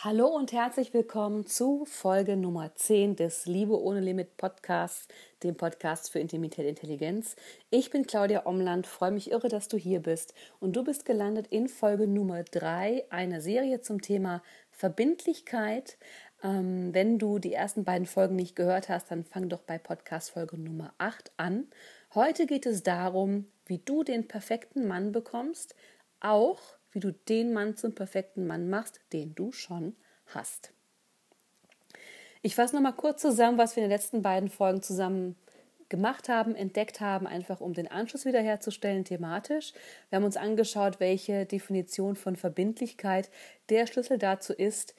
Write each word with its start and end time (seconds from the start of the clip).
Hallo 0.00 0.28
und 0.28 0.52
herzlich 0.52 0.94
willkommen 0.94 1.44
zu 1.44 1.84
Folge 1.84 2.36
Nummer 2.36 2.72
10 2.72 3.16
des 3.16 3.46
Liebe 3.46 3.82
ohne 3.82 3.98
Limit 3.98 4.36
Podcasts, 4.36 5.08
dem 5.42 5.56
Podcast 5.56 6.12
für 6.12 6.20
Intimität 6.20 6.66
Intelligenz. 6.66 7.34
Ich 7.70 7.90
bin 7.90 8.06
Claudia 8.06 8.46
Omland, 8.46 8.86
freue 8.86 9.10
mich 9.10 9.32
irre, 9.32 9.48
dass 9.48 9.66
du 9.66 9.76
hier 9.76 9.98
bist 9.98 10.34
und 10.60 10.76
du 10.76 10.84
bist 10.84 11.04
gelandet 11.04 11.48
in 11.48 11.66
Folge 11.66 12.06
Nummer 12.06 12.44
3 12.44 13.06
einer 13.10 13.40
Serie 13.40 13.80
zum 13.80 14.00
Thema 14.00 14.40
Verbindlichkeit. 14.70 15.98
Ähm, 16.44 16.94
wenn 16.94 17.18
du 17.18 17.40
die 17.40 17.54
ersten 17.54 17.82
beiden 17.82 18.06
Folgen 18.06 18.36
nicht 18.36 18.54
gehört 18.54 18.88
hast, 18.88 19.10
dann 19.10 19.24
fang 19.24 19.48
doch 19.48 19.62
bei 19.62 19.78
Podcast 19.78 20.30
Folge 20.30 20.58
Nummer 20.58 20.94
8 20.98 21.32
an. 21.38 21.66
Heute 22.14 22.46
geht 22.46 22.66
es 22.66 22.84
darum, 22.84 23.48
wie 23.66 23.78
du 23.78 24.04
den 24.04 24.28
perfekten 24.28 24.86
Mann 24.86 25.10
bekommst, 25.10 25.74
auch 26.20 26.77
wie 26.92 27.00
du 27.00 27.12
den 27.12 27.52
Mann 27.52 27.76
zum 27.76 27.94
perfekten 27.94 28.46
Mann 28.46 28.68
machst, 28.70 29.00
den 29.12 29.34
du 29.34 29.52
schon 29.52 29.96
hast. 30.26 30.72
Ich 32.42 32.54
fasse 32.54 32.74
nochmal 32.74 32.94
kurz 32.94 33.20
zusammen, 33.20 33.58
was 33.58 33.76
wir 33.76 33.82
in 33.82 33.88
den 33.88 33.96
letzten 33.96 34.22
beiden 34.22 34.48
Folgen 34.48 34.82
zusammen 34.82 35.36
gemacht 35.88 36.28
haben, 36.28 36.54
entdeckt 36.54 37.00
haben, 37.00 37.26
einfach 37.26 37.60
um 37.60 37.72
den 37.72 37.90
Anschluss 37.90 38.24
wiederherzustellen 38.24 39.04
thematisch. 39.04 39.72
Wir 40.10 40.16
haben 40.16 40.24
uns 40.24 40.36
angeschaut, 40.36 41.00
welche 41.00 41.46
Definition 41.46 42.14
von 42.16 42.36
Verbindlichkeit 42.36 43.30
der 43.70 43.86
Schlüssel 43.86 44.18
dazu 44.18 44.52
ist, 44.52 44.94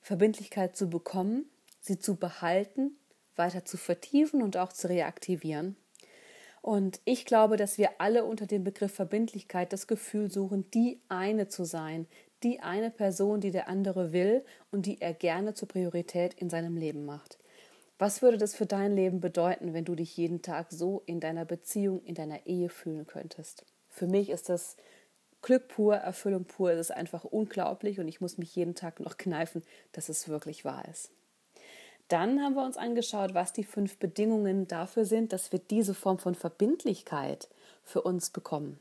Verbindlichkeit 0.00 0.76
zu 0.76 0.90
bekommen, 0.90 1.46
sie 1.80 1.98
zu 1.98 2.16
behalten, 2.16 2.96
weiter 3.36 3.64
zu 3.64 3.76
vertiefen 3.76 4.42
und 4.42 4.56
auch 4.56 4.72
zu 4.72 4.88
reaktivieren. 4.88 5.76
Und 6.62 7.00
ich 7.04 7.26
glaube, 7.26 7.56
dass 7.56 7.76
wir 7.76 8.00
alle 8.00 8.24
unter 8.24 8.46
dem 8.46 8.62
Begriff 8.62 8.94
Verbindlichkeit 8.94 9.72
das 9.72 9.88
Gefühl 9.88 10.30
suchen, 10.30 10.70
die 10.70 11.00
eine 11.08 11.48
zu 11.48 11.64
sein, 11.64 12.06
die 12.44 12.60
eine 12.60 12.90
Person, 12.90 13.40
die 13.40 13.50
der 13.50 13.68
andere 13.68 14.12
will 14.12 14.44
und 14.70 14.86
die 14.86 15.00
er 15.00 15.12
gerne 15.12 15.54
zur 15.54 15.68
Priorität 15.68 16.34
in 16.34 16.48
seinem 16.48 16.76
Leben 16.76 17.04
macht. 17.04 17.38
Was 17.98 18.22
würde 18.22 18.38
das 18.38 18.54
für 18.54 18.66
dein 18.66 18.94
Leben 18.94 19.20
bedeuten, 19.20 19.74
wenn 19.74 19.84
du 19.84 19.94
dich 19.94 20.16
jeden 20.16 20.40
Tag 20.40 20.68
so 20.70 21.02
in 21.06 21.20
deiner 21.20 21.44
Beziehung, 21.44 22.02
in 22.04 22.14
deiner 22.14 22.46
Ehe 22.46 22.68
fühlen 22.68 23.06
könntest? 23.06 23.64
Für 23.88 24.06
mich 24.06 24.30
ist 24.30 24.48
das 24.48 24.76
Glück 25.40 25.66
pur, 25.68 25.96
Erfüllung 25.96 26.44
pur. 26.44 26.70
Es 26.70 26.78
ist 26.78 26.90
einfach 26.92 27.24
unglaublich 27.24 27.98
und 27.98 28.06
ich 28.06 28.20
muss 28.20 28.38
mich 28.38 28.54
jeden 28.54 28.76
Tag 28.76 29.00
noch 29.00 29.18
kneifen, 29.18 29.62
dass 29.90 30.08
es 30.08 30.28
wirklich 30.28 30.64
wahr 30.64 30.84
ist. 30.88 31.10
Dann 32.12 32.42
haben 32.42 32.56
wir 32.56 32.64
uns 32.66 32.76
angeschaut, 32.76 33.32
was 33.32 33.54
die 33.54 33.64
fünf 33.64 33.96
Bedingungen 33.96 34.68
dafür 34.68 35.06
sind, 35.06 35.32
dass 35.32 35.50
wir 35.50 35.58
diese 35.58 35.94
Form 35.94 36.18
von 36.18 36.34
Verbindlichkeit 36.34 37.48
für 37.84 38.02
uns 38.02 38.28
bekommen. 38.28 38.78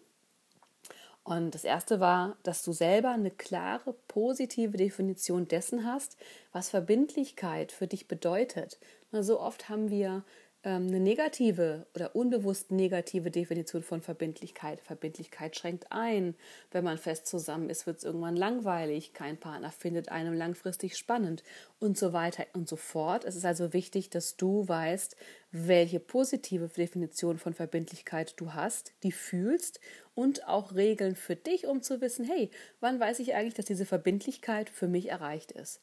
Und 1.24 1.56
das 1.56 1.64
erste 1.64 2.02
war, 2.02 2.36
dass 2.44 2.62
du 2.62 2.74
selber 2.74 3.12
eine 3.12 3.32
klare, 3.32 3.96
positive 4.09 4.76
Definition 4.76 5.48
dessen 5.48 5.86
hast, 5.86 6.18
was 6.52 6.72
Verbindlichkeit 6.72 7.72
für 7.72 7.88
dich 7.88 8.09
bedeutet. 8.09 8.78
So 9.14 9.40
oft 9.40 9.70
haben 9.70 9.90
wir 9.90 10.24
eine 10.64 11.00
negative 11.00 11.88
oder 11.95 12.16
unbewusst 12.16 12.72
negative 12.72 13.31
Definition 13.31 13.81
von 13.81 14.02
Verbindlichkeit. 14.02 14.80
Verbindlichkeit 14.80 15.56
schränkt 15.56 15.92
ein. 15.92 16.36
Wenn 16.70 16.84
man 16.84 17.00
fest 17.00 17.26
zusammen 17.26 17.70
ist, 17.70 17.88
wird 17.88 17.98
es 17.98 18.03
irgendwann 18.03 18.36
langweilig. 18.36 19.14
Kein 19.14 19.38
Partner 19.38 19.72
findet 19.72 20.09
einem 20.09 20.34
langfristig 20.34 20.98
spannend 20.98 21.44
und 21.80 21.98
so 21.98 22.14
weiter 22.14 22.45
und 22.53 22.70
so 22.70 22.76
fort. 22.76 23.26
Es 23.26 23.36
ist 23.36 23.45
also 23.45 23.73
wichtig, 23.73 24.12
dass 24.12 24.38
du 24.38 24.68
weißt, 24.68 25.16
welche 25.52 26.00
positive 26.00 26.68
Definition 26.68 27.40
von 27.40 27.56
Verbindlichkeit 27.56 28.36
du 28.38 28.53
hast, 28.53 28.94
die 29.02 29.12
fühlst 29.12 29.80
und 30.14 30.48
auch 30.48 30.75
Regeln 30.75 31.16
für 31.16 31.36
dich, 31.36 31.66
um 31.66 31.81
zu 31.81 32.02
wissen, 32.02 32.23
hey, 32.23 32.52
wann 32.80 33.00
weiß 33.00 33.20
ich 33.20 33.34
eigentlich, 33.34 33.56
dass 33.56 33.66
diese 33.66 33.86
Verbindlichkeit 33.86 34.70
für 34.70 34.88
mich 34.88 35.09
erreicht 35.09 35.52
ist. 35.52 35.81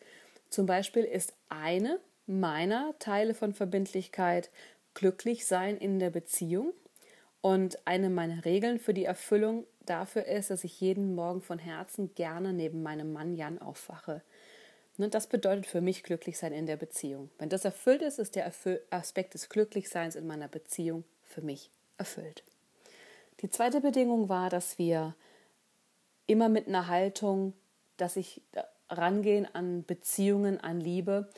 Zum 0.50 0.66
Beispiel 0.66 1.04
ist 1.04 1.34
eine 1.48 1.98
meiner 2.28 2.94
Teile 2.98 3.34
von 3.34 3.54
Verbindlichkeit 3.54 4.50
glücklich 4.94 5.46
sein 5.46 5.76
in 5.76 5.98
der 5.98 6.10
Beziehung. 6.10 6.72
Und 7.40 7.78
eine 7.86 8.10
meiner 8.10 8.44
Regeln 8.44 8.78
für 8.78 8.94
die 8.94 9.04
Erfüllung 9.04 9.64
dafür 9.86 10.26
ist, 10.26 10.50
dass 10.50 10.64
ich 10.64 10.80
jeden 10.80 11.14
Morgen 11.14 11.40
von 11.40 11.58
Herzen 11.58 12.14
gerne 12.14 12.52
neben 12.52 12.82
meinem 12.82 13.12
Mann 13.12 13.36
Jan 13.36 13.58
aufwache. 13.58 14.22
Und 14.96 15.04
ne, 15.04 15.08
das 15.08 15.28
bedeutet 15.28 15.66
für 15.66 15.80
mich 15.80 16.02
glücklich 16.02 16.36
sein 16.38 16.52
in 16.52 16.66
der 16.66 16.76
Beziehung. 16.76 17.30
Wenn 17.38 17.48
das 17.48 17.64
erfüllt 17.64 18.02
ist, 18.02 18.18
ist 18.18 18.34
der 18.34 18.52
Aspekt 18.90 19.34
des 19.34 19.48
Glücklichseins 19.48 20.16
in 20.16 20.26
meiner 20.26 20.48
Beziehung 20.48 21.04
für 21.22 21.40
mich 21.40 21.70
erfüllt. 21.96 22.42
Die 23.40 23.48
zweite 23.48 23.80
Bedingung 23.80 24.28
war, 24.28 24.50
dass 24.50 24.78
wir 24.78 25.14
immer 26.26 26.48
mit 26.48 26.66
einer 26.66 26.88
Haltung, 26.88 27.52
dass 27.96 28.16
ich 28.16 28.42
rangehen 28.90 29.46
an 29.54 29.84
Beziehungen, 29.84 30.60
an 30.60 30.80
Liebe, 30.80 31.28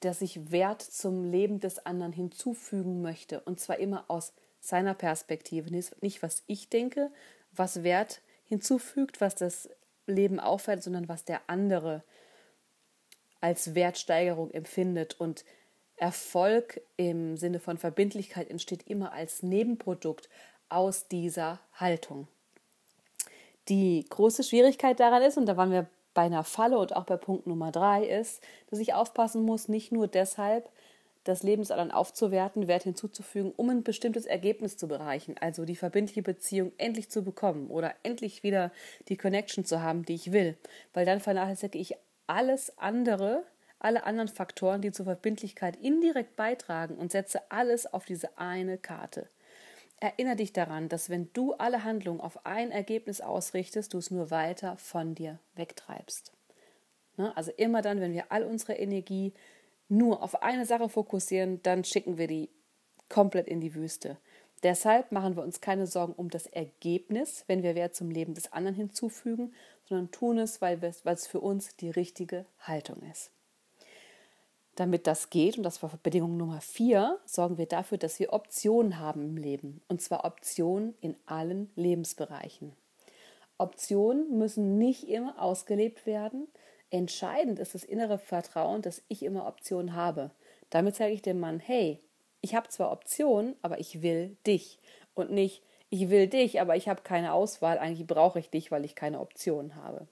dass 0.00 0.22
ich 0.22 0.50
Wert 0.50 0.82
zum 0.82 1.24
Leben 1.24 1.60
des 1.60 1.84
anderen 1.84 2.12
hinzufügen 2.12 3.02
möchte. 3.02 3.40
Und 3.40 3.60
zwar 3.60 3.78
immer 3.78 4.04
aus 4.08 4.32
seiner 4.60 4.94
Perspektive. 4.94 5.70
Nicht, 5.70 6.22
was 6.22 6.42
ich 6.46 6.68
denke, 6.68 7.10
was 7.52 7.82
Wert 7.82 8.20
hinzufügt, 8.44 9.20
was 9.20 9.34
das 9.34 9.68
Leben 10.06 10.40
aufwertet, 10.40 10.84
sondern 10.84 11.08
was 11.08 11.24
der 11.24 11.42
andere 11.46 12.02
als 13.40 13.74
Wertsteigerung 13.74 14.50
empfindet. 14.50 15.20
Und 15.20 15.44
Erfolg 15.96 16.80
im 16.96 17.36
Sinne 17.36 17.60
von 17.60 17.78
Verbindlichkeit 17.78 18.50
entsteht 18.50 18.88
immer 18.88 19.12
als 19.12 19.42
Nebenprodukt 19.42 20.28
aus 20.68 21.08
dieser 21.08 21.60
Haltung. 21.74 22.26
Die 23.68 24.04
große 24.08 24.42
Schwierigkeit 24.42 24.98
daran 24.98 25.22
ist, 25.22 25.36
und 25.36 25.46
da 25.46 25.56
waren 25.56 25.70
wir 25.70 25.88
bei 26.14 26.22
einer 26.22 26.44
Falle 26.44 26.78
und 26.78 26.94
auch 26.96 27.04
bei 27.04 27.16
Punkt 27.16 27.46
Nummer 27.46 27.70
drei 27.70 28.04
ist, 28.04 28.42
dass 28.70 28.78
ich 28.78 28.94
aufpassen 28.94 29.42
muss, 29.42 29.68
nicht 29.68 29.92
nur 29.92 30.08
deshalb, 30.08 30.70
das 31.24 31.42
Leben 31.42 31.62
des 31.62 31.70
anderen 31.70 31.90
aufzuwerten, 31.90 32.66
Wert 32.66 32.84
hinzuzufügen, 32.84 33.52
um 33.56 33.68
ein 33.68 33.82
bestimmtes 33.82 34.24
Ergebnis 34.24 34.76
zu 34.76 34.88
bereichen, 34.88 35.36
also 35.38 35.64
die 35.64 35.76
verbindliche 35.76 36.22
Beziehung 36.22 36.72
endlich 36.78 37.10
zu 37.10 37.22
bekommen 37.22 37.68
oder 37.68 37.94
endlich 38.02 38.42
wieder 38.42 38.72
die 39.08 39.16
Connection 39.16 39.64
zu 39.64 39.82
haben, 39.82 40.04
die 40.04 40.14
ich 40.14 40.32
will, 40.32 40.56
weil 40.94 41.04
dann 41.04 41.20
vernachlässige 41.20 41.78
ich 41.78 41.94
alles 42.26 42.76
andere, 42.78 43.44
alle 43.78 44.04
anderen 44.04 44.28
Faktoren, 44.28 44.80
die 44.80 44.92
zur 44.92 45.04
Verbindlichkeit 45.04 45.76
indirekt 45.76 46.36
beitragen 46.36 46.96
und 46.96 47.12
setze 47.12 47.40
alles 47.50 47.92
auf 47.92 48.04
diese 48.04 48.38
eine 48.38 48.78
Karte. 48.78 49.28
Erinnere 50.00 50.36
dich 50.36 50.54
daran, 50.54 50.88
dass 50.88 51.10
wenn 51.10 51.30
du 51.34 51.52
alle 51.52 51.84
Handlungen 51.84 52.20
auf 52.20 52.46
ein 52.46 52.70
Ergebnis 52.70 53.20
ausrichtest, 53.20 53.92
du 53.92 53.98
es 53.98 54.10
nur 54.10 54.30
weiter 54.30 54.76
von 54.78 55.14
dir 55.14 55.38
wegtreibst. 55.54 56.32
Ne? 57.18 57.36
Also 57.36 57.52
immer 57.52 57.82
dann, 57.82 58.00
wenn 58.00 58.14
wir 58.14 58.32
all 58.32 58.44
unsere 58.44 58.74
Energie 58.74 59.34
nur 59.88 60.22
auf 60.22 60.42
eine 60.42 60.64
Sache 60.64 60.88
fokussieren, 60.88 61.62
dann 61.62 61.84
schicken 61.84 62.16
wir 62.16 62.28
die 62.28 62.48
komplett 63.10 63.46
in 63.46 63.60
die 63.60 63.74
Wüste. 63.74 64.16
Deshalb 64.62 65.12
machen 65.12 65.36
wir 65.36 65.42
uns 65.42 65.60
keine 65.60 65.86
Sorgen 65.86 66.14
um 66.14 66.30
das 66.30 66.46
Ergebnis, 66.46 67.44
wenn 67.46 67.62
wir 67.62 67.74
Wert 67.74 67.94
zum 67.94 68.10
Leben 68.10 68.34
des 68.34 68.52
anderen 68.52 68.76
hinzufügen, 68.76 69.52
sondern 69.84 70.10
tun 70.10 70.38
es, 70.38 70.62
weil 70.62 70.82
es 70.82 71.26
für 71.26 71.40
uns 71.40 71.76
die 71.76 71.90
richtige 71.90 72.46
Haltung 72.60 73.02
ist. 73.10 73.32
Damit 74.76 75.06
das 75.06 75.30
geht, 75.30 75.58
und 75.58 75.64
das 75.64 75.82
war 75.82 75.90
Bedingung 76.02 76.36
Nummer 76.36 76.60
vier, 76.60 77.18
sorgen 77.26 77.58
wir 77.58 77.66
dafür, 77.66 77.98
dass 77.98 78.18
wir 78.18 78.32
Optionen 78.32 78.98
haben 78.98 79.22
im 79.22 79.36
Leben. 79.36 79.82
Und 79.88 80.00
zwar 80.00 80.24
Optionen 80.24 80.94
in 81.00 81.16
allen 81.26 81.70
Lebensbereichen. 81.76 82.72
Optionen 83.58 84.38
müssen 84.38 84.78
nicht 84.78 85.08
immer 85.08 85.40
ausgelebt 85.40 86.06
werden. 86.06 86.48
Entscheidend 86.90 87.58
ist 87.58 87.74
das 87.74 87.84
innere 87.84 88.18
Vertrauen, 88.18 88.80
dass 88.80 89.02
ich 89.08 89.22
immer 89.22 89.46
Optionen 89.46 89.94
habe. 89.94 90.30
Damit 90.70 90.96
zeige 90.96 91.14
ich 91.14 91.22
dem 91.22 91.40
Mann, 91.40 91.60
hey, 91.60 92.00
ich 92.40 92.54
habe 92.54 92.68
zwar 92.68 92.90
Optionen, 92.90 93.56
aber 93.60 93.78
ich 93.80 94.02
will 94.02 94.36
dich. 94.46 94.78
Und 95.14 95.30
nicht, 95.30 95.62
ich 95.90 96.08
will 96.08 96.26
dich, 96.26 96.60
aber 96.60 96.76
ich 96.76 96.88
habe 96.88 97.02
keine 97.02 97.32
Auswahl. 97.32 97.78
Eigentlich 97.78 98.06
brauche 98.06 98.38
ich 98.38 98.48
dich, 98.48 98.70
weil 98.70 98.84
ich 98.84 98.94
keine 98.94 99.20
Optionen 99.20 99.76
habe. 99.76 100.06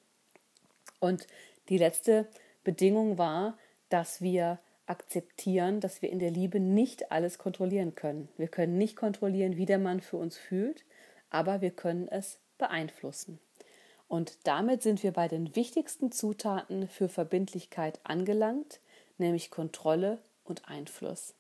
Und 1.01 1.27
die 1.69 1.79
letzte 1.79 2.27
Bedingung 2.65 3.17
war, 3.19 3.57
dass 3.89 4.21
wir 4.21 4.59
akzeptieren, 4.87 5.81
dass 5.81 6.03
wir 6.03 6.11
in 6.11 6.19
der 6.19 6.31
Liebe 6.31 6.61
nicht 6.61 7.13
alles 7.13 7.39
kontrollieren 7.39 7.95
können. 7.95 8.29
Wir 8.37 8.49
können 8.49 8.79
nicht 8.79 8.97
kontrollieren, 8.97 9.57
wie 9.57 9.67
der 9.67 9.79
Mann 9.79 10.01
für 10.01 10.17
uns 10.17 10.37
fühlt, 10.37 10.85
aber 11.31 11.61
wir 11.61 11.71
können 11.71 12.09
es 12.09 12.39
beeinflussen. 12.57 13.39
Und 14.09 14.39
damit 14.45 14.83
sind 14.83 15.03
wir 15.03 15.13
bei 15.13 15.29
den 15.29 15.55
wichtigsten 15.55 16.11
Zutaten 16.11 16.89
für 16.89 17.09
Verbindlichkeit 17.09 18.01
angelangt, 18.05 18.81
nämlich 19.19 19.51
Kontrolle 19.51 20.19
und 20.45 20.69
Einfluss. 20.69 21.35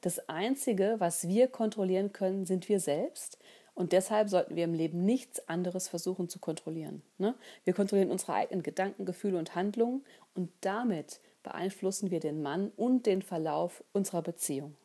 Das 0.00 0.28
Einzige, 0.28 0.96
was 0.98 1.28
wir 1.28 1.46
kontrollieren 1.46 2.12
können, 2.12 2.46
sind 2.46 2.68
wir 2.68 2.80
selbst. 2.80 3.38
Und 3.74 3.92
deshalb 3.92 4.28
sollten 4.28 4.56
wir 4.56 4.64
im 4.64 4.74
Leben 4.74 5.04
nichts 5.04 5.48
anderes 5.48 5.88
versuchen 5.88 6.28
zu 6.28 6.38
kontrollieren. 6.38 7.02
Ne? 7.18 7.34
Wir 7.64 7.74
kontrollieren 7.74 8.10
unsere 8.10 8.34
eigenen 8.34 8.62
Gedanken, 8.62 9.04
Gefühle 9.04 9.38
und 9.38 9.54
Handlungen 9.54 10.04
und 10.34 10.50
damit 10.60 11.20
beeinflussen 11.42 12.10
wir 12.10 12.20
den 12.20 12.42
Mann 12.42 12.72
und 12.76 13.06
den 13.06 13.22
Verlauf 13.22 13.82
unserer 13.92 14.22
Beziehung. 14.22 14.76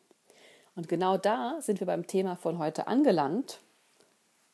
Und 0.74 0.88
genau 0.88 1.16
da 1.16 1.58
sind 1.60 1.80
wir 1.80 1.86
beim 1.86 2.06
Thema 2.06 2.36
von 2.36 2.58
heute 2.58 2.86
angelangt. 2.86 3.60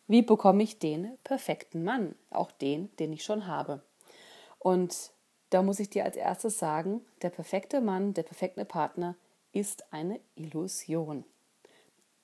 Wie 0.06 0.22
bekomme 0.22 0.62
ich 0.62 0.78
den 0.78 1.16
perfekten 1.24 1.84
Mann? 1.84 2.14
Auch 2.30 2.50
den, 2.50 2.94
den 2.96 3.12
ich 3.12 3.24
schon 3.24 3.46
habe. 3.46 3.82
Und 4.58 5.12
da 5.50 5.62
muss 5.62 5.80
ich 5.80 5.90
dir 5.90 6.04
als 6.04 6.16
erstes 6.16 6.58
sagen, 6.58 7.00
der 7.22 7.30
perfekte 7.30 7.80
Mann, 7.80 8.14
der 8.14 8.22
perfekte 8.22 8.64
Partner 8.64 9.16
ist 9.52 9.92
eine 9.92 10.20
Illusion. 10.34 11.24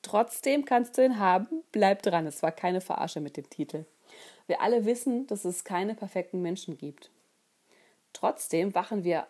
Trotzdem 0.02 0.64
kannst 0.64 0.96
du 0.96 1.04
ihn 1.04 1.18
haben, 1.18 1.62
bleib 1.72 2.02
dran, 2.02 2.26
es 2.26 2.42
war 2.42 2.52
keine 2.52 2.80
Verarsche 2.80 3.20
mit 3.20 3.36
dem 3.36 3.50
Titel. 3.50 3.84
Wir 4.46 4.62
alle 4.62 4.86
wissen, 4.86 5.26
dass 5.26 5.44
es 5.44 5.64
keine 5.64 5.94
perfekten 5.94 6.40
Menschen 6.40 6.78
gibt. 6.78 7.10
Trotzdem 8.12 8.74
wachen 8.74 9.04
wir, 9.04 9.26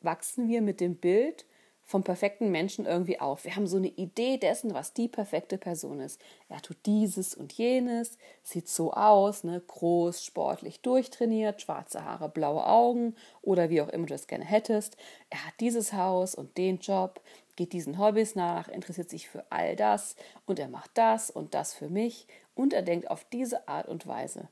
wachsen 0.00 0.48
wir 0.48 0.62
mit 0.62 0.80
dem 0.80 0.96
Bild 0.96 1.46
vom 1.88 2.04
perfekten 2.04 2.50
Menschen 2.50 2.84
irgendwie 2.84 3.18
auf. 3.18 3.46
Wir 3.46 3.56
haben 3.56 3.66
so 3.66 3.78
eine 3.78 3.88
Idee 3.88 4.36
dessen, 4.36 4.74
was 4.74 4.92
die 4.92 5.08
perfekte 5.08 5.56
Person 5.56 6.00
ist. 6.00 6.20
Er 6.50 6.60
tut 6.60 6.76
dieses 6.84 7.34
und 7.34 7.54
jenes, 7.54 8.18
sieht 8.42 8.68
so 8.68 8.92
aus, 8.92 9.42
ne? 9.42 9.62
groß, 9.66 10.22
sportlich 10.22 10.82
durchtrainiert, 10.82 11.62
schwarze 11.62 12.04
Haare, 12.04 12.28
blaue 12.28 12.66
Augen 12.66 13.16
oder 13.40 13.70
wie 13.70 13.80
auch 13.80 13.88
immer 13.88 14.04
du 14.04 14.12
es 14.12 14.26
gerne 14.26 14.44
hättest. 14.44 14.98
Er 15.30 15.46
hat 15.46 15.54
dieses 15.60 15.94
Haus 15.94 16.34
und 16.34 16.58
den 16.58 16.78
Job, 16.78 17.22
geht 17.56 17.72
diesen 17.72 17.98
Hobbys 17.98 18.34
nach, 18.34 18.68
interessiert 18.68 19.08
sich 19.08 19.30
für 19.30 19.46
all 19.48 19.74
das 19.74 20.14
und 20.44 20.58
er 20.58 20.68
macht 20.68 20.90
das 20.92 21.30
und 21.30 21.54
das 21.54 21.72
für 21.72 21.88
mich 21.88 22.26
und 22.54 22.74
er 22.74 22.82
denkt 22.82 23.10
auf 23.10 23.24
diese 23.32 23.66
Art 23.66 23.88
und 23.88 24.06
Weise. 24.06 24.48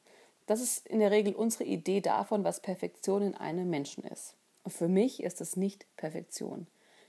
Das 0.46 0.62
ist 0.62 0.86
in 0.86 1.00
der 1.00 1.10
Regel 1.10 1.34
unsere 1.34 1.64
Idee 1.64 2.00
davon, 2.00 2.44
was 2.44 2.60
Perfektion 2.60 3.20
in 3.20 3.34
einem 3.34 3.68
Menschen 3.68 4.04
ist. 4.04 4.36
Und 4.66 4.72
für 4.72 4.88
mich 4.88 5.22
ist 5.22 5.40
es 5.40 5.54
nicht 5.54 5.86
Perfektion 5.96 6.66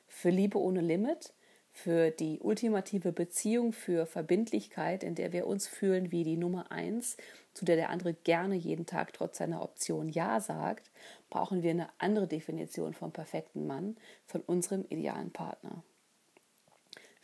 für 0.08 0.30
Liebe 0.30 0.60
ohne 0.60 0.80
Limit, 0.80 1.34
für 1.72 2.12
die 2.12 2.40
ultimative 2.40 3.12
Beziehung, 3.12 3.74
für 3.74 4.06
Verbindlichkeit, 4.06 5.04
in 5.04 5.16
der 5.16 5.34
wir 5.34 5.48
uns 5.48 5.68
fühlen 5.68 6.12
wie 6.12 6.24
die 6.24 6.38
Nummer 6.38 6.72
eins, 6.72 7.18
zu 7.56 7.66
der 7.66 7.76
der 7.76 7.90
andere 7.90 8.14
gerne 8.14 8.54
jeden 8.54 8.86
Tag 8.86 9.12
trotz 9.12 9.40
seiner 9.40 9.64
Option 9.64 10.08
Ja 10.08 10.40
sagt, 10.40 10.92
brauchen 11.32 11.64
wir 11.64 11.72
eine 11.72 11.90
andere 11.98 12.28
Definition 12.28 12.94
vom 12.94 13.12
perfekten 13.12 13.66
Mann, 13.66 13.98
von 14.28 14.42
unserem 14.42 14.86
idealen 14.90 15.32
Partner. 15.32 15.82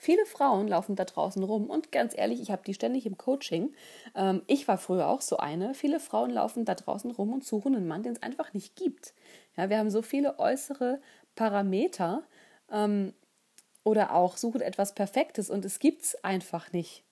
Viele 0.03 0.25
Frauen 0.25 0.67
laufen 0.67 0.97
da 0.97 1.05
draußen 1.05 1.41
rum 1.41 1.69
und 1.69 1.93
ganz 1.93 2.13
ehrlich, 2.13 2.41
ich 2.41 2.51
habe 2.51 2.61
die 2.65 2.73
ständig 2.73 3.05
im 3.05 3.17
Coaching. 3.17 3.73
Ähm, 4.15 4.41
ich 4.47 4.67
war 4.67 4.77
früher 4.77 5.07
auch 5.07 5.21
so 5.21 5.37
eine. 5.37 5.73
Viele 5.75 6.01
Frauen 6.01 6.29
laufen 6.29 6.65
da 6.65 6.75
draußen 6.75 7.09
rum 7.09 7.31
und 7.31 7.45
suchen 7.45 7.73
einen 7.73 7.87
Mann, 7.87 8.03
den 8.03 8.11
es 8.11 8.21
einfach 8.21 8.51
nicht 8.51 8.75
gibt. 8.75 9.13
Ja, 9.55 9.69
wir 9.69 9.77
haben 9.77 9.89
so 9.89 10.01
viele 10.01 10.39
äußere 10.39 10.99
Parameter, 11.35 12.23
ähm, 12.69 13.13
oder 13.85 14.13
auch 14.13 14.35
suchen 14.35 14.59
etwas 14.59 14.93
Perfektes 14.93 15.49
und 15.49 15.63
es 15.63 15.79
gibt 15.79 16.01
es 16.01 16.21
einfach 16.21 16.73
nicht. 16.73 17.05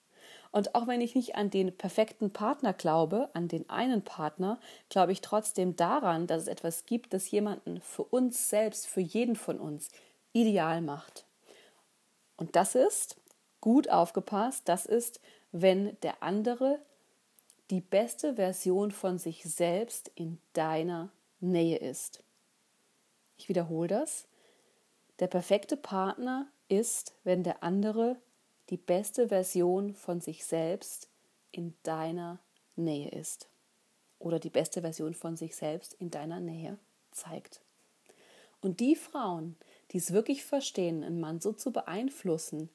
Und 0.50 0.74
auch 0.74 0.86
wenn 0.86 1.00
ich 1.00 1.14
nicht 1.14 1.34
an 1.34 1.48
den 1.48 1.74
perfekten 1.74 2.30
Partner 2.30 2.74
glaube, 2.74 3.30
an 3.32 3.48
den 3.48 3.70
einen 3.70 4.02
Partner, 4.02 4.60
glaube 4.90 5.12
ich 5.12 5.22
trotzdem 5.22 5.76
daran, 5.76 6.26
dass 6.26 6.42
es 6.42 6.48
etwas 6.48 6.84
gibt, 6.84 7.14
das 7.14 7.30
jemanden 7.30 7.80
für 7.80 8.04
uns 8.04 8.50
selbst, 8.50 8.86
für 8.86 9.00
jeden 9.00 9.36
von 9.36 9.58
uns 9.58 9.88
ideal 10.34 10.82
macht. 10.82 11.24
Und 12.36 12.56
das 12.56 12.74
ist, 12.74 13.16
gut 13.60 13.88
aufgepasst, 13.88 14.68
das 14.68 14.86
ist, 14.86 15.20
wenn 15.52 15.98
der 16.00 16.22
andere 16.22 16.80
die 17.70 17.80
beste 17.80 18.34
Version 18.34 18.90
von 18.90 19.18
sich 19.18 19.44
selbst 19.44 20.10
in 20.14 20.38
deiner 20.52 21.10
Nähe 21.40 21.78
ist. 21.78 22.22
Ich 23.38 23.48
wiederhole 23.48 23.88
das. 23.88 24.26
Der 25.18 25.26
perfekte 25.26 25.76
Partner 25.76 26.46
ist, 26.68 27.14
wenn 27.24 27.42
der 27.42 27.62
andere 27.62 28.16
die 28.70 28.76
beste 28.76 29.28
Version 29.28 29.94
von 29.94 30.20
sich 30.20 30.44
selbst 30.44 31.08
in 31.50 31.74
deiner 31.82 32.38
Nähe 32.76 33.10
ist 33.10 33.48
oder 34.18 34.38
die 34.38 34.50
beste 34.50 34.80
Version 34.80 35.14
von 35.14 35.36
sich 35.36 35.56
selbst 35.56 35.94
in 35.94 36.10
deiner 36.10 36.40
Nähe 36.40 36.78
zeigt. 37.10 37.60
Und 38.60 38.80
die 38.80 38.96
Frauen, 38.96 39.56
die 39.92 39.98
es 39.98 40.12
wirklich 40.12 40.44
verstehen, 40.44 41.04
einen 41.04 41.20
Mann 41.20 41.40
so 41.40 41.52
zu 41.52 41.72
beeinflussen, 41.72 42.70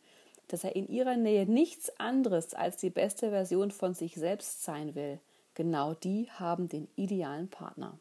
dass 0.47 0.63
er 0.63 0.75
in 0.75 0.87
ihrer 0.87 1.17
Nähe 1.17 1.45
nichts 1.45 1.91
anderes 1.99 2.53
als 2.53 2.77
die 2.77 2.89
beste 2.89 3.31
Version 3.31 3.71
von 3.71 3.93
sich 3.93 4.15
selbst 4.15 4.63
sein 4.63 4.95
will, 4.95 5.19
genau 5.55 5.93
die 5.93 6.29
haben 6.31 6.69
den 6.69 6.87
idealen 6.95 7.49
Partner. 7.49 7.97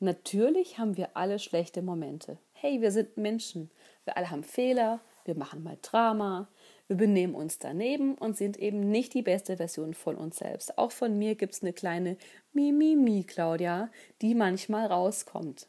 Natürlich 0.00 0.78
haben 0.78 0.96
wir 0.96 1.16
alle 1.16 1.38
schlechte 1.38 1.82
Momente. 1.82 2.38
Hey, 2.52 2.80
wir 2.80 2.90
sind 2.90 3.16
Menschen. 3.16 3.70
Wir 4.04 4.16
alle 4.16 4.30
haben 4.30 4.44
Fehler, 4.44 5.00
wir 5.24 5.36
machen 5.36 5.62
mal 5.62 5.76
Drama, 5.82 6.48
wir 6.88 6.96
benehmen 6.96 7.34
uns 7.34 7.58
daneben 7.58 8.14
und 8.16 8.36
sind 8.36 8.56
eben 8.58 8.90
nicht 8.90 9.14
die 9.14 9.22
beste 9.22 9.58
Version 9.58 9.94
von 9.94 10.16
uns 10.16 10.38
selbst. 10.38 10.76
Auch 10.78 10.90
von 10.90 11.18
mir 11.18 11.34
gibt 11.34 11.52
es 11.52 11.62
eine 11.62 11.72
kleine 11.72 12.16
Mimimi, 12.52 13.24
Claudia, 13.24 13.90
die 14.22 14.34
manchmal 14.34 14.86
rauskommt. 14.86 15.68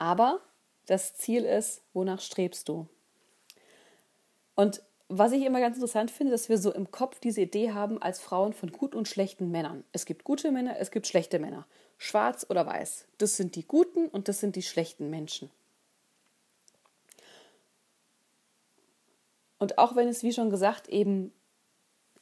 Aber 0.00 0.40
das 0.86 1.14
Ziel 1.14 1.44
ist, 1.44 1.82
wonach 1.92 2.20
strebst 2.20 2.68
du? 2.70 2.88
Und 4.54 4.82
was 5.08 5.32
ich 5.32 5.44
immer 5.44 5.60
ganz 5.60 5.76
interessant 5.76 6.10
finde, 6.10 6.32
dass 6.32 6.48
wir 6.48 6.56
so 6.56 6.72
im 6.72 6.90
Kopf 6.90 7.20
diese 7.20 7.42
Idee 7.42 7.72
haben 7.72 8.00
als 8.00 8.18
Frauen 8.18 8.54
von 8.54 8.72
gut 8.72 8.94
und 8.94 9.08
schlechten 9.08 9.50
Männern. 9.50 9.84
Es 9.92 10.06
gibt 10.06 10.24
gute 10.24 10.52
Männer, 10.52 10.78
es 10.78 10.90
gibt 10.90 11.06
schlechte 11.06 11.38
Männer. 11.38 11.66
Schwarz 11.98 12.46
oder 12.48 12.64
weiß. 12.64 13.08
Das 13.18 13.36
sind 13.36 13.56
die 13.56 13.66
guten 13.66 14.08
und 14.08 14.28
das 14.28 14.40
sind 14.40 14.56
die 14.56 14.62
schlechten 14.62 15.10
Menschen. 15.10 15.50
Und 19.58 19.76
auch 19.76 19.96
wenn 19.96 20.08
es, 20.08 20.22
wie 20.22 20.32
schon 20.32 20.48
gesagt, 20.48 20.88
eben 20.88 21.30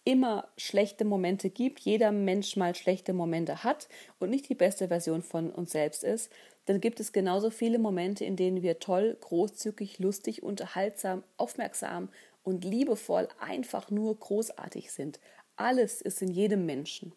immer 0.09 0.49
schlechte 0.57 1.05
Momente 1.05 1.51
gibt, 1.51 1.81
jeder 1.81 2.13
Mensch 2.13 2.57
mal 2.57 2.75
schlechte 2.75 3.13
Momente 3.13 3.63
hat 3.63 3.89
und 4.19 4.31
nicht 4.31 4.49
die 4.49 4.55
beste 4.55 4.89
Version 4.89 5.21
von 5.21 5.51
uns 5.51 5.73
selbst 5.73 6.03
ist, 6.03 6.33
dann 6.65 6.81
gibt 6.81 6.99
es 6.99 7.13
genauso 7.13 7.51
viele 7.51 7.79
Momente, 7.79 8.25
in 8.25 8.35
denen 8.35 8.63
wir 8.63 8.79
toll, 8.79 9.19
großzügig, 9.21 9.99
lustig, 9.99 10.43
unterhaltsam, 10.43 11.25
aufmerksam 11.37 12.09
und 12.43 12.65
liebevoll 12.65 13.29
einfach 13.39 13.91
nur 13.91 14.19
großartig 14.19 14.93
sind. 14.93 15.21
Alles 15.57 16.01
ist 16.01 16.23
in 16.23 16.31
jedem 16.31 16.65
Menschen. 16.65 17.13